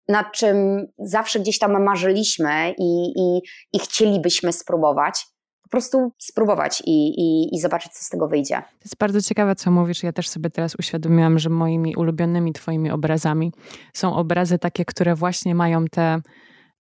[0.09, 5.26] nad czym zawsze gdzieś tam marzyliśmy i, i, i chcielibyśmy spróbować.
[5.62, 8.55] Po prostu spróbować i, i, i zobaczyć, co z tego wyjdzie.
[8.55, 10.03] To jest bardzo ciekawe, co mówisz.
[10.03, 13.53] Ja też sobie teraz uświadomiłam, że moimi ulubionymi Twoimi obrazami
[13.93, 16.20] są obrazy takie, które właśnie mają te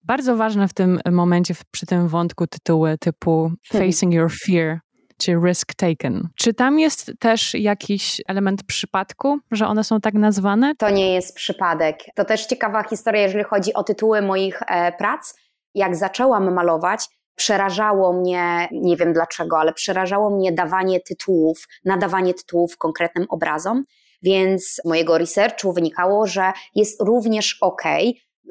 [0.03, 4.79] bardzo ważne w tym momencie, przy tym wątku tytuły typu Facing Your Fear,
[5.21, 6.29] czy risk taken.
[6.37, 10.75] Czy tam jest też jakiś element przypadku, że one są tak nazwane?
[10.79, 11.99] To nie jest przypadek.
[12.15, 15.35] To też ciekawa historia, jeżeli chodzi o tytuły moich e, prac.
[15.75, 22.79] Jak zaczęłam malować, przerażało mnie, nie wiem dlaczego, ale przerażało mnie dawanie tytułów, nadawanie tytułów
[22.79, 23.85] konkretnym obrazom.
[24.23, 27.83] Więc z mojego researchu wynikało, że jest również ok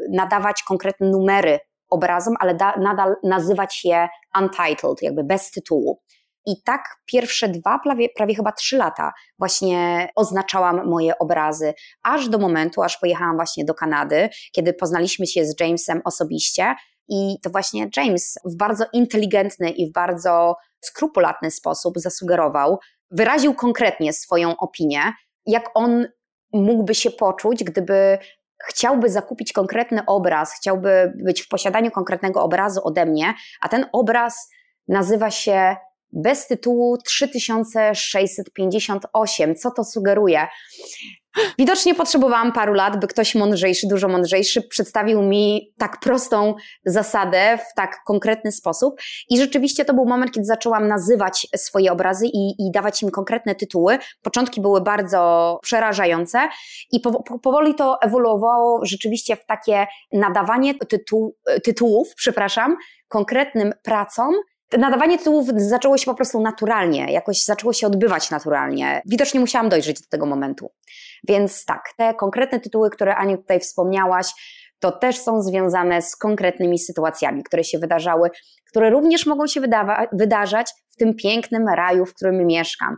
[0.10, 1.60] nadawać konkretne numery
[1.90, 4.08] obrazom, ale da, nadal nazywać je
[4.40, 6.02] untitled, jakby bez tytułu.
[6.46, 11.74] I tak pierwsze dwa, prawie, prawie chyba trzy lata właśnie oznaczałam moje obrazy,
[12.04, 16.76] aż do momentu, aż pojechałam właśnie do Kanady, kiedy poznaliśmy się z Jamesem osobiście.
[17.08, 22.80] I to właśnie James w bardzo inteligentny i w bardzo skrupulatny sposób zasugerował,
[23.12, 25.02] wyraził konkretnie swoją opinię,
[25.46, 26.08] jak on
[26.54, 28.18] mógłby się poczuć, gdyby
[28.68, 34.50] chciałby zakupić konkretny obraz, chciałby być w posiadaniu konkretnego obrazu ode mnie, a ten obraz
[34.88, 35.76] nazywa się
[36.14, 39.56] bez tytułu 3658.
[39.56, 40.48] Co to sugeruje?
[41.58, 46.56] Widocznie potrzebowałam paru lat, by ktoś mądrzejszy, dużo mądrzejszy, przedstawił mi tak prostą
[46.86, 49.02] zasadę w tak konkretny sposób.
[49.30, 53.56] I rzeczywiście to był moment, kiedy zaczęłam nazywać swoje obrazy i, i dawać im konkretne
[53.56, 53.98] tytuły.
[54.22, 56.50] Początki były bardzo przerażające
[56.92, 64.34] i po, po, powoli to ewoluowało rzeczywiście w takie nadawanie tytuł, tytułów, przepraszam, konkretnym pracom,
[64.78, 69.02] nadawanie tytułów zaczęło się po prostu naturalnie, jakoś zaczęło się odbywać naturalnie.
[69.06, 70.72] Widocznie musiałam dojrzeć do tego momentu.
[71.28, 74.28] Więc tak, te konkretne tytuły, które Aniu tutaj wspomniałaś,
[74.80, 78.30] to też są związane z konkretnymi sytuacjami, które się wydarzały,
[78.70, 79.62] które również mogą się
[80.14, 82.96] wydarzać w tym pięknym raju, w którym mieszkam.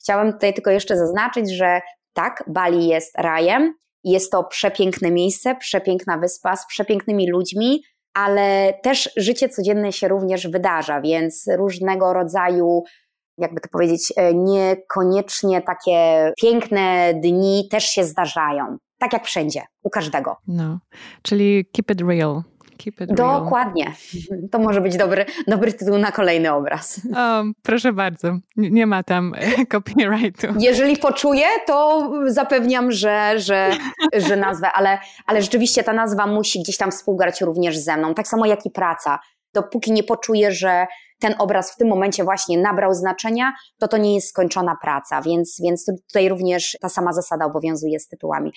[0.00, 1.80] Chciałam tutaj tylko jeszcze zaznaczyć, że
[2.12, 7.82] tak, Bali jest rajem, jest to przepiękne miejsce, przepiękna wyspa z przepięknymi ludźmi,
[8.14, 12.82] ale też życie codzienne się również wydarza, więc różnego rodzaju
[13.38, 18.76] jakby to powiedzieć, e, niekoniecznie takie piękne dni też się zdarzają.
[18.98, 20.36] Tak jak wszędzie, u każdego.
[20.46, 20.78] No,
[21.22, 22.42] czyli keep it real.
[22.78, 23.84] Keep it Dokładnie.
[24.30, 24.48] Real.
[24.50, 27.00] To może być dobry, dobry tytuł na kolejny obraz.
[27.16, 28.38] O, proszę bardzo.
[28.56, 29.34] Nie ma tam
[29.72, 30.46] copyrightu.
[30.58, 33.70] Jeżeli poczuję, to zapewniam, że, że,
[34.16, 38.14] że nazwę, ale, ale rzeczywiście ta nazwa musi gdzieś tam współgrać również ze mną.
[38.14, 39.18] Tak samo jak i praca.
[39.54, 40.86] Dopóki nie poczuję, że
[41.20, 45.60] ten obraz w tym momencie właśnie nabrał znaczenia, to to nie jest skończona praca, więc,
[45.62, 48.52] więc tutaj również ta sama zasada obowiązuje z tytułami.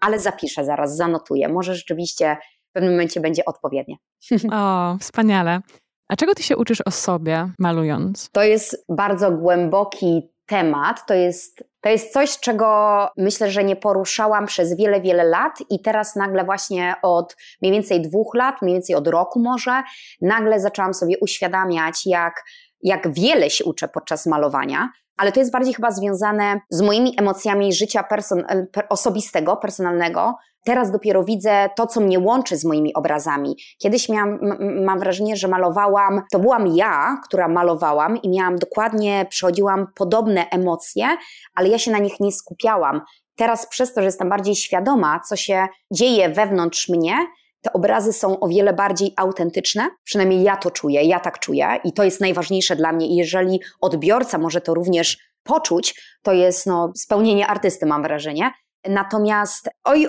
[0.00, 1.48] Ale zapiszę zaraz, zanotuję.
[1.48, 2.36] Może rzeczywiście
[2.70, 3.96] w pewnym momencie będzie odpowiednie.
[4.52, 5.60] O, wspaniale.
[6.08, 8.30] A czego ty się uczysz o sobie malując?
[8.32, 11.06] To jest bardzo głęboki temat.
[11.06, 15.82] To jest To jest coś, czego myślę, że nie poruszałam przez wiele, wiele lat i
[15.82, 19.82] teraz nagle właśnie od mniej więcej dwóch lat, mniej więcej od roku może,
[20.20, 22.44] nagle zaczęłam sobie uświadamiać, jak,
[22.82, 24.88] jak wiele się uczę podczas malowania,
[25.20, 28.44] ale to jest bardziej chyba związane z moimi emocjami życia person
[28.88, 30.34] osobistego, personalnego.
[30.64, 33.56] Teraz dopiero widzę to, co mnie łączy z moimi obrazami.
[33.78, 34.38] Kiedyś miałam,
[34.84, 41.08] mam wrażenie, że malowałam, to byłam ja, która malowałam i miałam dokładnie, przechodziłam podobne emocje,
[41.54, 43.00] ale ja się na nich nie skupiałam.
[43.36, 47.14] Teraz przez to, że jestem bardziej świadoma, co się dzieje wewnątrz mnie,
[47.60, 51.92] te obrazy są o wiele bardziej autentyczne, przynajmniej ja to czuję, ja tak czuję i
[51.92, 53.06] to jest najważniejsze dla mnie.
[53.06, 58.50] I jeżeli odbiorca może to również poczuć, to jest no, spełnienie artysty, mam wrażenie.
[58.88, 60.08] Natomiast oj,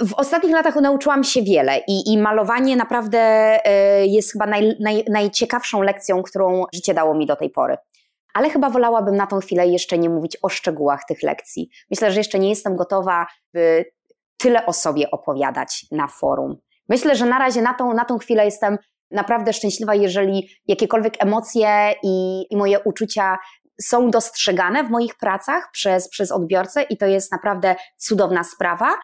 [0.00, 3.20] w ostatnich latach nauczyłam się wiele i, i malowanie naprawdę
[4.02, 7.76] y, jest chyba naj, naj, najciekawszą lekcją, którą życie dało mi do tej pory.
[8.34, 11.68] Ale chyba wolałabym na tą chwilę jeszcze nie mówić o szczegółach tych lekcji.
[11.90, 13.84] Myślę, że jeszcze nie jestem gotowa, by
[14.36, 16.56] tyle o sobie opowiadać na forum.
[16.88, 18.78] Myślę, że na razie na tą, na tą chwilę jestem
[19.10, 23.38] naprawdę szczęśliwa, jeżeli jakiekolwiek emocje i, i moje uczucia
[23.80, 28.94] są dostrzegane w moich pracach przez, przez odbiorcę i to jest naprawdę cudowna sprawa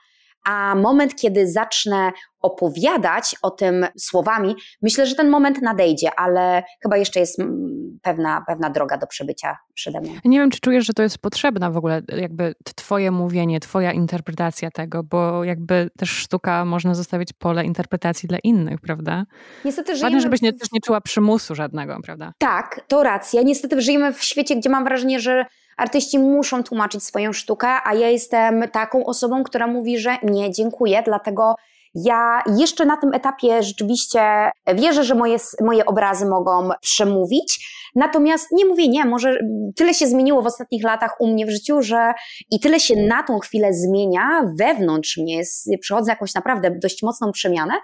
[0.45, 2.13] a moment, kiedy zacznę
[2.43, 8.45] opowiadać o tym słowami, myślę, że ten moment nadejdzie, ale chyba jeszcze jest mm, pewna,
[8.47, 10.13] pewna droga do przebycia przede mną.
[10.25, 14.71] Nie wiem, czy czujesz, że to jest potrzebne w ogóle, jakby twoje mówienie, twoja interpretacja
[14.71, 19.25] tego, bo jakby też sztuka można zostawić pole interpretacji dla innych, prawda?
[19.65, 20.11] Niestety żyjemy...
[20.11, 22.33] Ważne, żebyś nie, też nie czuła przymusu żadnego, prawda?
[22.39, 23.43] Tak, to racja.
[23.43, 25.47] Niestety żyjemy w świecie, gdzie mam wrażenie, że
[25.81, 31.03] artyści muszą tłumaczyć swoją sztukę, a ja jestem taką osobą, która mówi, że nie, dziękuję,
[31.05, 31.55] dlatego
[31.95, 37.67] ja jeszcze na tym etapie rzeczywiście wierzę, że moje, moje obrazy mogą przemówić.
[37.95, 39.39] Natomiast nie mówię nie, może
[39.77, 42.13] tyle się zmieniło w ostatnich latach u mnie w życiu, że
[42.51, 47.33] i tyle się na tą chwilę zmienia wewnątrz mnie, jest, przychodzę jakąś naprawdę dość mocną
[47.33, 47.75] przemianę,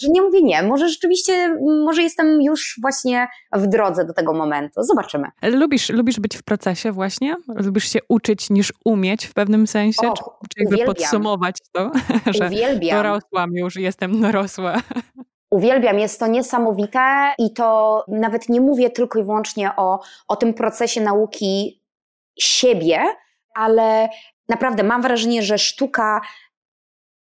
[0.00, 0.62] że nie mówię nie.
[0.62, 4.82] Może rzeczywiście, może jestem już właśnie w drodze do tego momentu.
[4.82, 5.28] Zobaczymy.
[5.42, 7.36] Lubisz, lubisz być w procesie właśnie?
[7.48, 10.08] Lubisz się uczyć niż umieć w pewnym sensie?
[10.08, 11.90] Och, czy, czy jakby podsumować to,
[12.38, 12.96] że uwielbiam.
[12.96, 14.76] dorosłam już, jestem dorosła?
[15.50, 20.54] Uwielbiam, jest to niesamowite i to nawet nie mówię tylko i wyłącznie o, o tym
[20.54, 21.82] procesie nauki
[22.38, 23.02] siebie,
[23.54, 24.08] ale
[24.48, 26.20] naprawdę mam wrażenie, że sztuka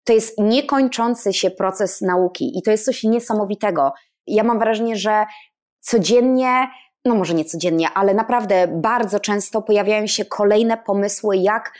[0.08, 3.92] to jest niekończący się proces nauki i to jest coś niesamowitego.
[4.28, 5.26] Ja mam wrażenie, że
[5.80, 6.68] codziennie,
[7.06, 11.74] no może nie codziennie, ale naprawdę bardzo często pojawiają się kolejne pomysły, jak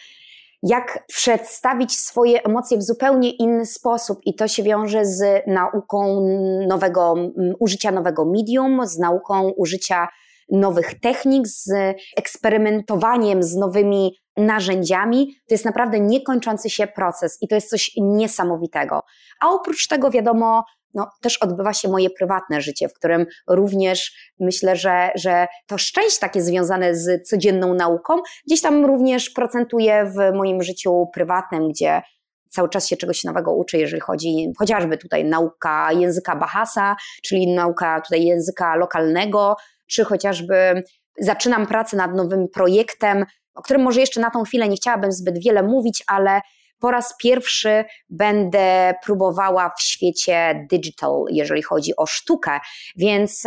[0.64, 6.28] jak przedstawić swoje emocje w zupełnie inny sposób i to się wiąże z nauką
[6.68, 7.16] nowego,
[7.60, 10.08] użycia nowego medium, z nauką użycia
[10.52, 11.70] nowych technik, z
[12.18, 15.36] eksperymentowaniem z nowymi narzędziami.
[15.48, 19.04] To jest naprawdę niekończący się proces i to jest coś niesamowitego.
[19.40, 20.64] A oprócz tego, wiadomo,
[20.94, 26.20] no, też odbywa się moje prywatne życie, w którym również myślę, że, że to szczęście
[26.20, 28.14] takie związane z codzienną nauką
[28.48, 32.02] gdzieś tam również procentuje w moim życiu prywatnym, gdzie
[32.50, 38.02] cały czas się czegoś nowego uczę, jeżeli chodzi chociażby tutaj nauka języka Bahasa, czyli nauka
[38.02, 39.56] tutaj języka lokalnego,
[39.88, 40.84] czy chociażby
[41.20, 43.26] zaczynam pracę nad nowym projektem,
[43.58, 46.42] o którym może jeszcze na tą chwilę nie chciałabym zbyt wiele mówić, ale
[46.80, 52.60] po raz pierwszy będę próbowała w świecie digital, jeżeli chodzi o sztukę,
[52.96, 53.44] więc,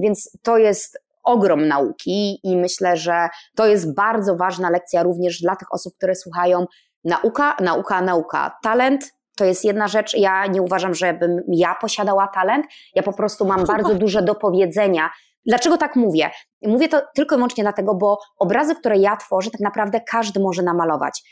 [0.00, 5.56] więc to jest ogrom nauki i myślę, że to jest bardzo ważna lekcja również dla
[5.56, 6.66] tych osób, które słuchają.
[7.04, 8.58] Nauka, nauka, nauka.
[8.62, 10.14] Talent to jest jedna rzecz.
[10.14, 12.66] Ja nie uważam, żebym ja posiadała talent.
[12.94, 15.10] Ja po prostu mam bardzo dużo do powiedzenia
[15.46, 16.30] Dlaczego tak mówię?
[16.62, 20.62] Mówię to tylko i wyłącznie dlatego, bo obrazy, które ja tworzę, tak naprawdę każdy może
[20.62, 21.22] namalować.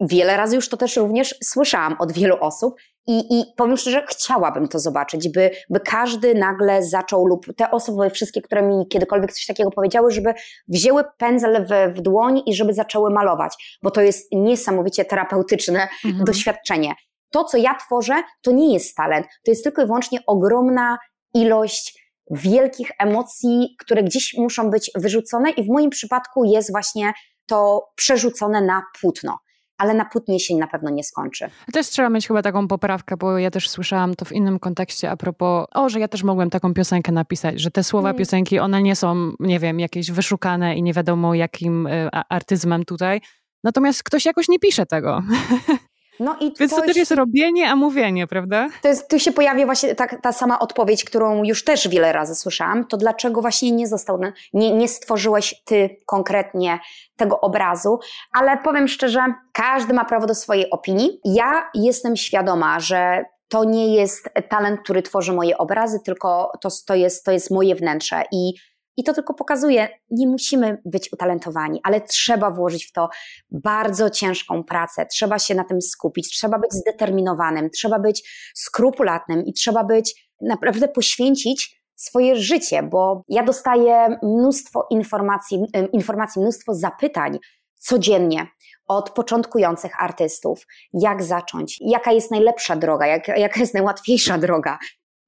[0.00, 2.74] Wiele razy już to też również słyszałam od wielu osób
[3.06, 8.10] i, i powiem szczerze, chciałabym to zobaczyć, by, by każdy nagle zaczął, lub te osoby
[8.10, 10.34] wszystkie, które mi kiedykolwiek coś takiego powiedziały, żeby
[10.68, 16.24] wzięły pędzel w, w dłoń i żeby zaczęły malować, bo to jest niesamowicie terapeutyczne mhm.
[16.24, 16.94] doświadczenie.
[17.30, 20.98] To, co ja tworzę, to nie jest talent, to jest tylko i wyłącznie ogromna
[21.34, 27.12] ilość wielkich emocji, które gdzieś muszą być wyrzucone, i w moim przypadku jest właśnie
[27.46, 29.38] to przerzucone na płótno
[29.78, 31.50] ale na płótnie się na pewno nie skończy.
[31.72, 35.16] Też trzeba mieć chyba taką poprawkę, bo ja też słyszałam to w innym kontekście a
[35.16, 38.18] propos, o, że ja też mogłem taką piosenkę napisać, że te słowa mm.
[38.18, 43.20] piosenki, one nie są, nie wiem, jakieś wyszukane i nie wiadomo jakim y, artyzmem tutaj.
[43.64, 45.22] Natomiast ktoś jakoś nie pisze tego.
[46.20, 48.68] No i Więc to, to też jest robienie, a mówienie, prawda?
[48.82, 52.34] To jest, tu się pojawia właśnie ta, ta sama odpowiedź, którą już też wiele razy
[52.34, 54.20] słyszałam, to dlaczego właśnie nie został,
[54.52, 56.78] nie, nie stworzyłeś ty konkretnie
[57.16, 57.98] tego obrazu,
[58.32, 59.20] ale powiem szczerze,
[59.52, 61.20] każdy ma prawo do swojej opinii.
[61.24, 66.94] Ja jestem świadoma, że to nie jest talent, który tworzy moje obrazy, tylko to, to,
[66.94, 68.54] jest, to jest moje wnętrze i
[68.98, 73.08] i to tylko pokazuje, nie musimy być utalentowani, ale trzeba włożyć w to
[73.50, 79.52] bardzo ciężką pracę, trzeba się na tym skupić, trzeba być zdeterminowanym, trzeba być skrupulatnym i
[79.52, 87.38] trzeba być naprawdę poświęcić swoje życie, bo ja dostaję mnóstwo informacji, informacji mnóstwo zapytań
[87.74, 88.46] codziennie
[88.88, 94.78] od początkujących artystów, jak zacząć, jaka jest najlepsza droga, jak, jaka jest najłatwiejsza droga.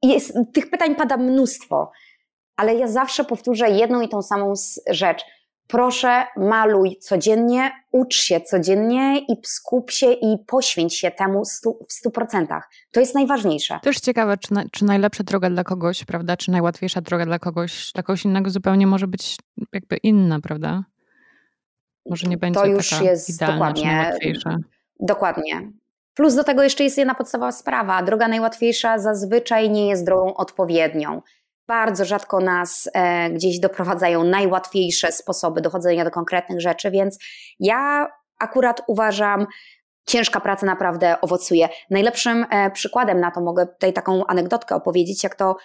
[0.02, 1.90] Jest, tych pytań pada mnóstwo
[2.60, 4.52] ale ja zawsze powtórzę jedną i tą samą
[4.90, 5.24] rzecz.
[5.66, 11.92] Proszę, maluj codziennie, ucz się codziennie i skup się i poświęć się temu stu, w
[11.92, 12.70] stu procentach.
[12.90, 13.80] To jest najważniejsze.
[13.82, 17.92] Też ciekawe, czy, na, czy najlepsza droga dla kogoś, prawda, czy najłatwiejsza droga dla kogoś,
[17.92, 19.36] dla kogoś innego zupełnie może być
[19.72, 20.84] jakby inna, prawda?
[22.06, 24.18] Może nie będzie to już taka jest idealna, dokładnie,
[25.00, 25.70] Dokładnie.
[26.14, 28.02] Plus do tego jeszcze jest jedna podstawowa sprawa.
[28.02, 31.22] Droga najłatwiejsza zazwyczaj nie jest drogą odpowiednią
[31.70, 37.18] bardzo rzadko nas e, gdzieś doprowadzają najłatwiejsze sposoby dochodzenia do konkretnych rzeczy, więc
[37.60, 38.08] ja
[38.38, 39.46] akurat uważam,
[40.06, 41.68] ciężka praca naprawdę owocuje.
[41.90, 45.56] Najlepszym e, przykładem na to mogę tutaj taką anegdotkę opowiedzieć, jak to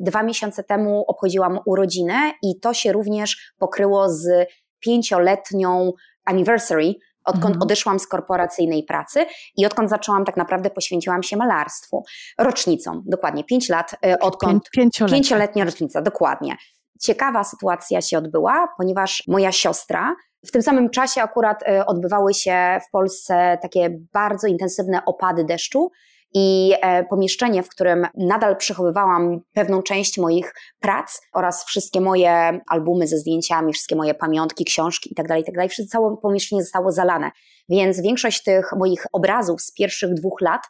[0.00, 4.48] dwa miesiące temu obchodziłam urodzinę i to się również pokryło z
[4.80, 5.92] pięcioletnią
[6.24, 6.94] anniversary
[7.24, 7.62] Odkąd mhm.
[7.62, 12.04] odeszłam z korporacyjnej pracy i odkąd zaczęłam, tak naprawdę poświęciłam się malarstwu.
[12.38, 14.70] Rocznicą, dokładnie, pięć lat, e, odkąd.
[14.70, 15.16] Pięcioletnia.
[15.16, 16.56] pięcioletnia rocznica, dokładnie.
[17.00, 20.14] Ciekawa sytuacja się odbyła, ponieważ moja siostra
[20.46, 25.90] w tym samym czasie akurat e, odbywały się w Polsce takie bardzo intensywne opady deszczu
[26.34, 33.06] i e, pomieszczenie, w którym nadal przechowywałam pewną część moich prac oraz wszystkie moje albumy
[33.06, 37.30] ze zdjęciami, wszystkie moje pamiątki, książki itd., tak itd., tak całe pomieszczenie zostało zalane.
[37.68, 40.60] Więc większość tych moich obrazów z pierwszych dwóch lat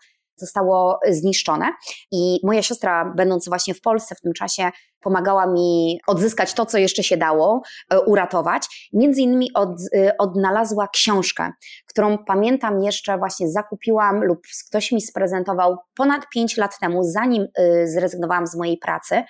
[0.40, 1.66] zostało zniszczone.
[2.12, 4.70] I moja siostra, będąc właśnie w Polsce w tym czasie,
[5.00, 8.90] pomagała mi odzyskać to, co jeszcze się dało, e, uratować.
[8.92, 11.52] Między innymi od, e, odnalazła książkę,
[11.86, 14.38] którą pamiętam jeszcze właśnie zakupiłam lub
[14.68, 19.22] ktoś mi sprezentował ponad 5 lat temu, zanim e, zrezygnowałam z mojej pracy.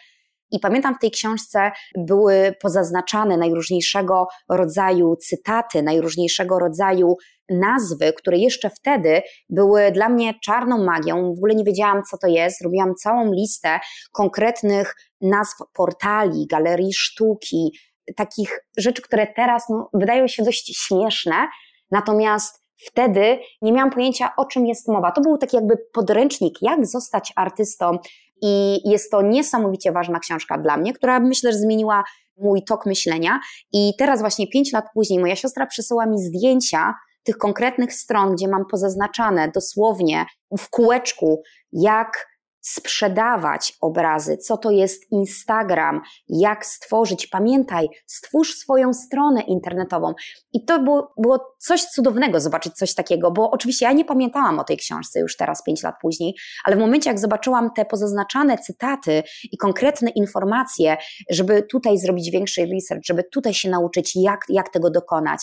[0.51, 7.17] I pamiętam w tej książce były pozaznaczane najróżniejszego rodzaju cytaty, najróżniejszego rodzaju
[7.51, 11.35] nazwy, które jeszcze wtedy były dla mnie czarną magią.
[11.35, 12.63] W ogóle nie wiedziałam, co to jest.
[12.63, 13.81] Robiłam całą listę
[14.13, 17.73] konkretnych nazw portali, galerii sztuki,
[18.17, 21.49] takich rzeczy, które teraz no, wydają się dość śmieszne,
[21.91, 25.13] natomiast wtedy nie miałam pojęcia, o czym jest mowa.
[25.13, 27.99] To był taki jakby podręcznik, jak zostać artystą,
[28.43, 32.05] i jest to niesamowicie ważna książka dla mnie, która myślę, że zmieniła
[32.37, 33.41] mój tok myślenia.
[33.73, 38.49] I teraz, właśnie pięć lat później, moja siostra przesyła mi zdjęcia tych konkretnych stron, gdzie
[38.49, 40.27] mam pozaznaczane dosłownie
[40.59, 42.30] w kółeczku, jak
[42.61, 47.27] sprzedawać obrazy, co to jest Instagram, jak stworzyć.
[47.27, 50.15] Pamiętaj, stwórz swoją stronę internetową.
[50.53, 54.65] I to było, było coś cudownego zobaczyć coś takiego, bo oczywiście ja nie pamiętałam o
[54.65, 56.35] tej książce już teraz, pięć lat później,
[56.65, 60.97] ale w momencie, jak zobaczyłam te pozaznaczane cytaty i konkretne informacje,
[61.31, 65.41] żeby tutaj zrobić większy research, żeby tutaj się nauczyć, jak, jak tego dokonać,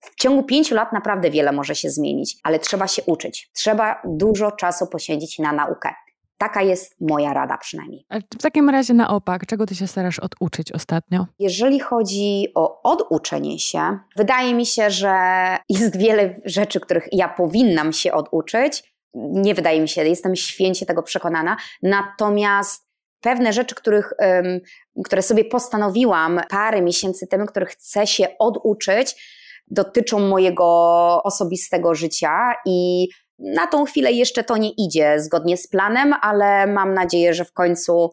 [0.00, 3.50] w ciągu pięciu lat naprawdę wiele może się zmienić, ale trzeba się uczyć.
[3.52, 5.94] Trzeba dużo czasu poświęcić na naukę.
[6.38, 8.06] Taka jest moja rada przynajmniej.
[8.08, 11.26] A w takim razie na opak, czego ty się starasz oduczyć ostatnio?
[11.38, 15.16] Jeżeli chodzi o oduczenie się, wydaje mi się, że
[15.68, 18.96] jest wiele rzeczy, których ja powinnam się oduczyć.
[19.14, 21.56] Nie wydaje mi się, jestem święcie tego przekonana.
[21.82, 22.86] Natomiast
[23.20, 24.12] pewne rzeczy, których,
[25.04, 29.14] które sobie postanowiłam parę miesięcy temu, których chcę się oduczyć,
[29.66, 30.66] dotyczą mojego
[31.22, 33.08] osobistego życia i
[33.38, 37.52] na tą chwilę jeszcze to nie idzie zgodnie z planem, ale mam nadzieję, że w
[37.52, 38.12] końcu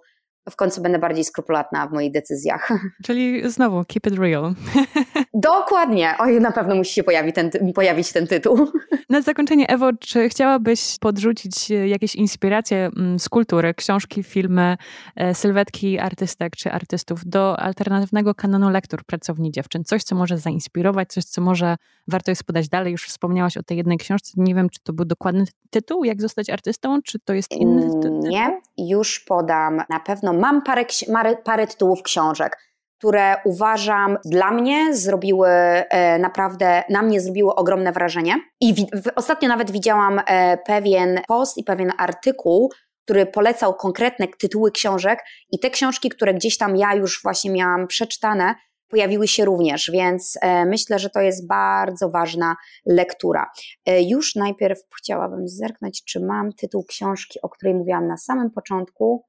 [0.52, 2.70] w końcu będę bardziej skrupulatna w moich decyzjach.
[3.06, 4.54] Czyli znowu, keep it real.
[5.34, 6.16] Dokładnie.
[6.20, 8.58] Oj, na pewno musi się pojawić ten, pojawić ten tytuł.
[9.10, 14.78] Na zakończenie, Ewo, czy chciałabyś podrzucić jakieś inspiracje mm, z kultury, książki, filmy,
[15.16, 19.84] e, sylwetki artystek czy artystów do alternatywnego kanonu lektur Pracowni Dziewczyn?
[19.84, 21.76] Coś, co może zainspirować, coś, co może
[22.08, 22.92] warto jest podać dalej.
[22.92, 24.32] Już wspomniałaś o tej jednej książce.
[24.38, 28.28] Nie wiem, czy to był dokładny tytuł, jak zostać artystą, czy to jest inny tytuł?
[28.28, 29.82] Nie, już podam.
[29.90, 32.58] Na pewno mam parę, parę, parę tytułów książek
[33.04, 38.36] które uważam dla mnie zrobiły e, naprawdę, na mnie zrobiły ogromne wrażenie.
[38.62, 42.72] I w, ostatnio nawet widziałam e, pewien post i pewien artykuł,
[43.04, 45.20] który polecał konkretne tytuły książek
[45.52, 48.56] i te książki, które gdzieś tam ja już właśnie miałam przeczytane,
[48.88, 52.56] pojawiły się również, więc e, myślę, że to jest bardzo ważna
[52.86, 53.52] lektura.
[54.02, 59.26] Już najpierw chciałabym zerknąć, czy mam tytuł książki, o której mówiłam na samym początku,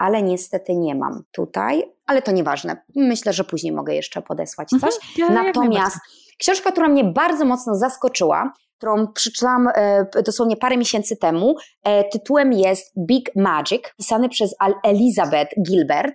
[0.00, 2.76] ale niestety nie mam tutaj, ale to nieważne.
[2.96, 4.92] Myślę, że później mogę jeszcze podesłać mhm.
[4.92, 5.00] coś.
[5.18, 5.96] Mhm, ja, Natomiast
[6.38, 12.52] książka, która mnie bardzo mocno zaskoczyła, którą przeczytałam e, dosłownie parę miesięcy temu, e, tytułem
[12.52, 16.14] jest Big Magic, pisany przez Elizabeth Gilbert.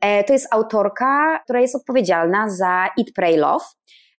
[0.00, 3.64] E, to jest autorka, która jest odpowiedzialna za Eat, Pray, Love.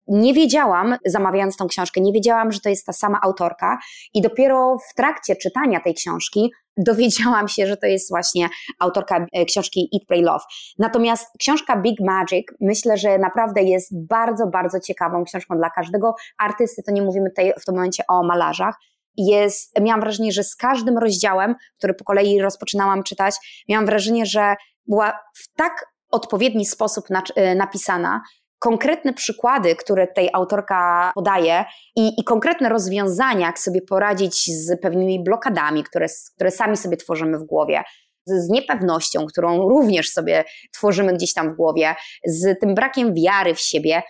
[0.09, 3.79] Nie wiedziałam, zamawiając tą książkę, nie wiedziałam, że to jest ta sama autorka,
[4.15, 8.49] i dopiero w trakcie czytania tej książki dowiedziałam się, że to jest właśnie
[8.79, 10.45] autorka e, książki Eat, Pray, Love.
[10.79, 16.83] Natomiast książka Big Magic myślę, że naprawdę jest bardzo, bardzo ciekawą książką dla każdego artysty.
[16.83, 18.75] To nie mówimy tutaj w tym momencie o malarzach.
[19.17, 24.55] Jest, miałam wrażenie, że z każdym rozdziałem, który po kolei rozpoczynałam czytać, miałam wrażenie, że
[24.87, 27.05] była w tak odpowiedni sposób
[27.37, 28.21] e, napisana,
[28.67, 31.65] konkretne przykłady, które tej autorka podaje
[31.97, 37.39] i, i, konkretne rozwiązania, jak sobie poradzić z pewnymi blokadami, które, które sami sobie tworzymy
[37.39, 37.83] w głowie,
[38.27, 41.95] z, niepewnością, którą również sobie tworzymy gdzieś tam w głowie,
[42.25, 44.03] z tym brakiem wiary w siebie.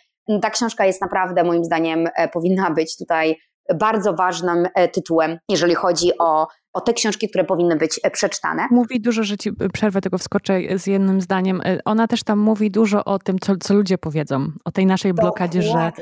[0.43, 3.37] Ta książka jest naprawdę, moim zdaniem, e, powinna być tutaj
[3.75, 6.47] bardzo ważnym e, tytułem, jeżeli chodzi o
[6.77, 8.69] o te książki, które powinny być e, przeczytane.
[8.71, 11.61] Mówi dużo, że ci przerwę tego wskoczę z jednym zdaniem.
[11.65, 15.15] E, ona też tam mówi dużo o tym, co, co ludzie powiedzą, o tej naszej
[15.15, 15.93] blokadzie, że,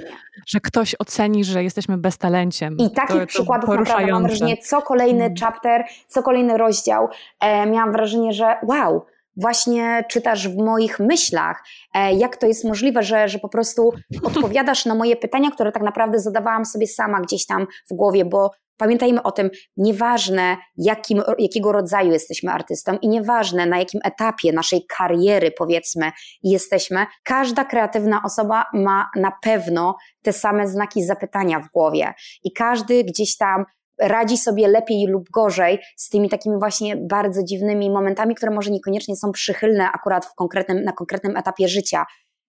[0.47, 2.77] że ktoś oceni, że jesteśmy beztalenciem.
[2.77, 5.37] I takich to, przykładów to naprawdę mam wrażenie, co kolejny mm.
[5.41, 7.09] chapter, co kolejny rozdział,
[7.41, 9.07] e, miałam wrażenie, że wow,
[9.37, 11.63] właśnie czytasz w moich myślach,
[11.95, 15.83] e, jak to jest możliwe, że, że po prostu odpowiadasz na moje pytania, które tak
[15.83, 21.73] naprawdę zadawałam sobie sama gdzieś tam w głowie, bo Pamiętajmy o tym, nieważne jakim, jakiego
[21.73, 26.13] rodzaju jesteśmy artystą i nieważne na jakim etapie naszej kariery, powiedzmy,
[26.43, 32.15] jesteśmy, każda kreatywna osoba ma na pewno te same znaki zapytania w głowie
[32.45, 33.65] i każdy gdzieś tam
[34.01, 39.17] radzi sobie lepiej lub gorzej z tymi takimi właśnie bardzo dziwnymi momentami, które może niekoniecznie
[39.17, 42.05] są przychylne akurat w konkretnym, na konkretnym etapie życia.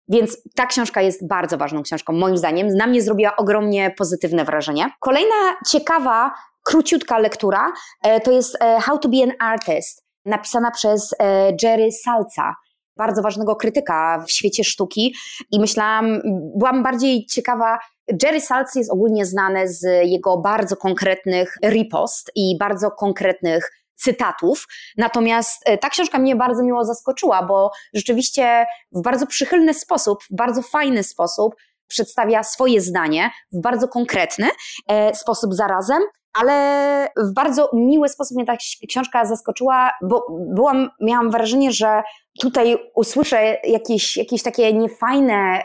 [0.07, 2.67] Więc ta książka jest bardzo ważną książką, moim zdaniem.
[2.67, 4.89] Na mnie zrobiła ogromnie pozytywne wrażenie.
[4.99, 5.35] Kolejna
[5.67, 6.31] ciekawa,
[6.63, 7.73] króciutka lektura
[8.03, 12.55] e, to jest e, How to be an Artist, napisana przez e, Jerry Salca
[12.97, 15.15] bardzo ważnego krytyka w świecie sztuki
[15.51, 16.21] i myślałam,
[16.55, 17.79] byłam bardziej ciekawa.
[18.23, 24.67] Jerry Salz jest ogólnie znany z jego bardzo konkretnych ripost i bardzo konkretnych cytatów.
[24.97, 30.35] Natomiast e, ta książka mnie bardzo miło zaskoczyła, bo rzeczywiście w bardzo przychylny sposób, w
[30.35, 31.55] bardzo fajny sposób
[31.87, 34.49] przedstawia swoje zdanie, w bardzo konkretny
[34.87, 36.01] e, sposób zarazem,
[36.33, 38.57] ale w bardzo miły sposób mnie ta
[38.87, 42.03] książka zaskoczyła, bo byłam, miałam wrażenie, że
[42.41, 45.63] tutaj usłyszę jakieś, jakieś takie niefajne,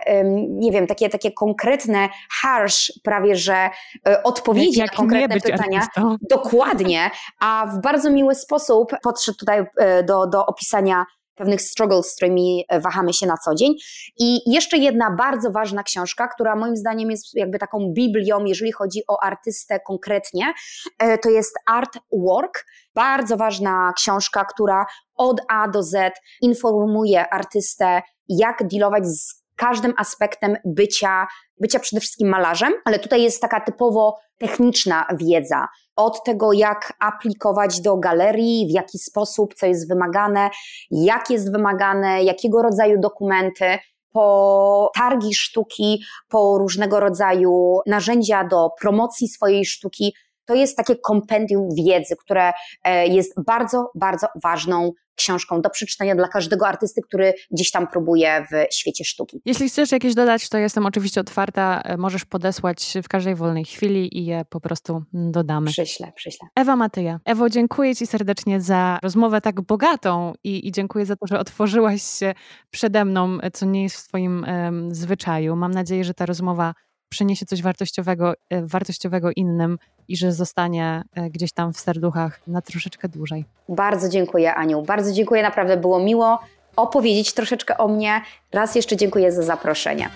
[0.48, 3.70] nie wiem, takie, takie konkretne, harsh prawie, że
[4.08, 5.80] e, odpowiedzi jak, na konkretne pytania.
[5.80, 6.16] Artystą.
[6.30, 7.10] Dokładnie,
[7.40, 11.04] a w bardzo miły sposób podszedł tutaj e, do, do opisania
[11.36, 13.74] pewnych struggles, z którymi e, wahamy się na co dzień.
[14.18, 19.02] I jeszcze jedna bardzo ważna książka, która moim zdaniem jest jakby taką biblią, jeżeli chodzi
[19.08, 20.52] o artystę konkretnie,
[20.98, 22.66] e, to jest Art Work.
[22.94, 30.56] Bardzo ważna książka, która od A do Z informuje artystę, jak dealować z każdym aspektem
[30.64, 31.26] bycia,
[31.60, 35.68] bycia przede wszystkim malarzem, ale tutaj jest taka typowo techniczna wiedza.
[35.96, 40.50] Od tego, jak aplikować do galerii, w jaki sposób, co jest wymagane,
[40.90, 43.78] jak jest wymagane, jakiego rodzaju dokumenty,
[44.12, 50.14] po targi sztuki, po różnego rodzaju narzędzia do promocji swojej sztuki.
[50.46, 52.52] To jest takie kompendium wiedzy, które
[52.84, 58.46] e, jest bardzo, bardzo ważną książką do przeczytania dla każdego artysty, który gdzieś tam próbuje
[58.52, 59.40] w świecie sztuki.
[59.44, 61.80] Jeśli chcesz jakieś dodać, to jestem oczywiście otwarta.
[61.84, 65.70] E, możesz podesłać w każdej wolnej chwili i je po prostu dodamy.
[65.70, 66.48] Przyślę, przyślę.
[66.54, 67.20] Ewa Matyja.
[67.24, 72.02] Ewo, dziękuję Ci serdecznie za rozmowę tak bogatą i, i dziękuję za to, że otworzyłaś
[72.02, 72.34] się
[72.70, 75.56] przede mną, co nie jest w Twoim um, zwyczaju.
[75.56, 76.74] Mam nadzieję, że ta rozmowa
[77.08, 79.78] przyniesie coś wartościowego, e, wartościowego innym
[80.08, 83.44] i że zostanie e, gdzieś tam w serduchach na troszeczkę dłużej.
[83.68, 84.82] Bardzo dziękuję, Aniu.
[84.82, 86.38] Bardzo dziękuję, naprawdę było miło
[86.76, 88.20] opowiedzieć troszeczkę o mnie.
[88.52, 90.10] Raz jeszcze dziękuję za zaproszenie.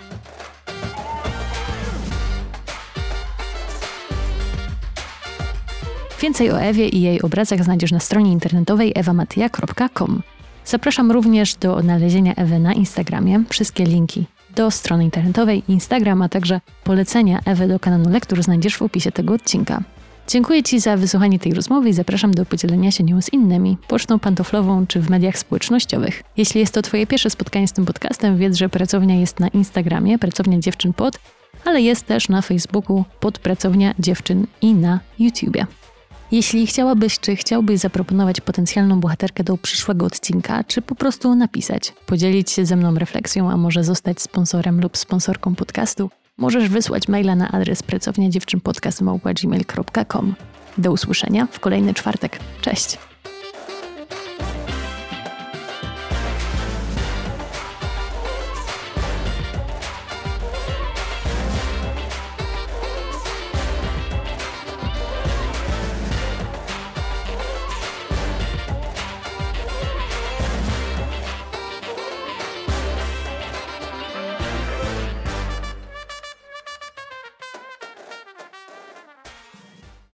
[6.20, 10.22] Więcej o Ewie i jej obrazach znajdziesz na stronie internetowej ewamatyja.com.
[10.64, 13.45] Zapraszam również do odnalezienia Ewy na Instagramie.
[13.49, 14.26] Wszystkie linki
[14.57, 19.34] do strony internetowej, Instagram, a także polecenia Ewy do kanału lektur znajdziesz w opisie tego
[19.34, 19.82] odcinka.
[20.28, 24.18] Dziękuję Ci za wysłuchanie tej rozmowy i zapraszam do podzielenia się nią z innymi, pocztą
[24.18, 26.22] pantoflową czy w mediach społecznościowych.
[26.36, 30.18] Jeśli jest to Twoje pierwsze spotkanie z tym podcastem, wiedz, że pracownia jest na Instagramie,
[30.18, 31.18] pracownia dziewczyn pod,
[31.64, 35.66] ale jest też na Facebooku pod pracownia dziewczyn i na YouTubie.
[36.32, 42.50] Jeśli chciałabyś, czy chciałbyś zaproponować potencjalną bohaterkę do przyszłego odcinka, czy po prostu napisać, podzielić
[42.50, 47.50] się ze mną refleksją, a może zostać sponsorem lub sponsorką podcastu, możesz wysłać maila na
[47.50, 50.34] adres pracownia dziewczynpodcast.gmail.com.
[50.78, 52.38] Do usłyszenia w kolejny czwartek.
[52.60, 53.09] Cześć!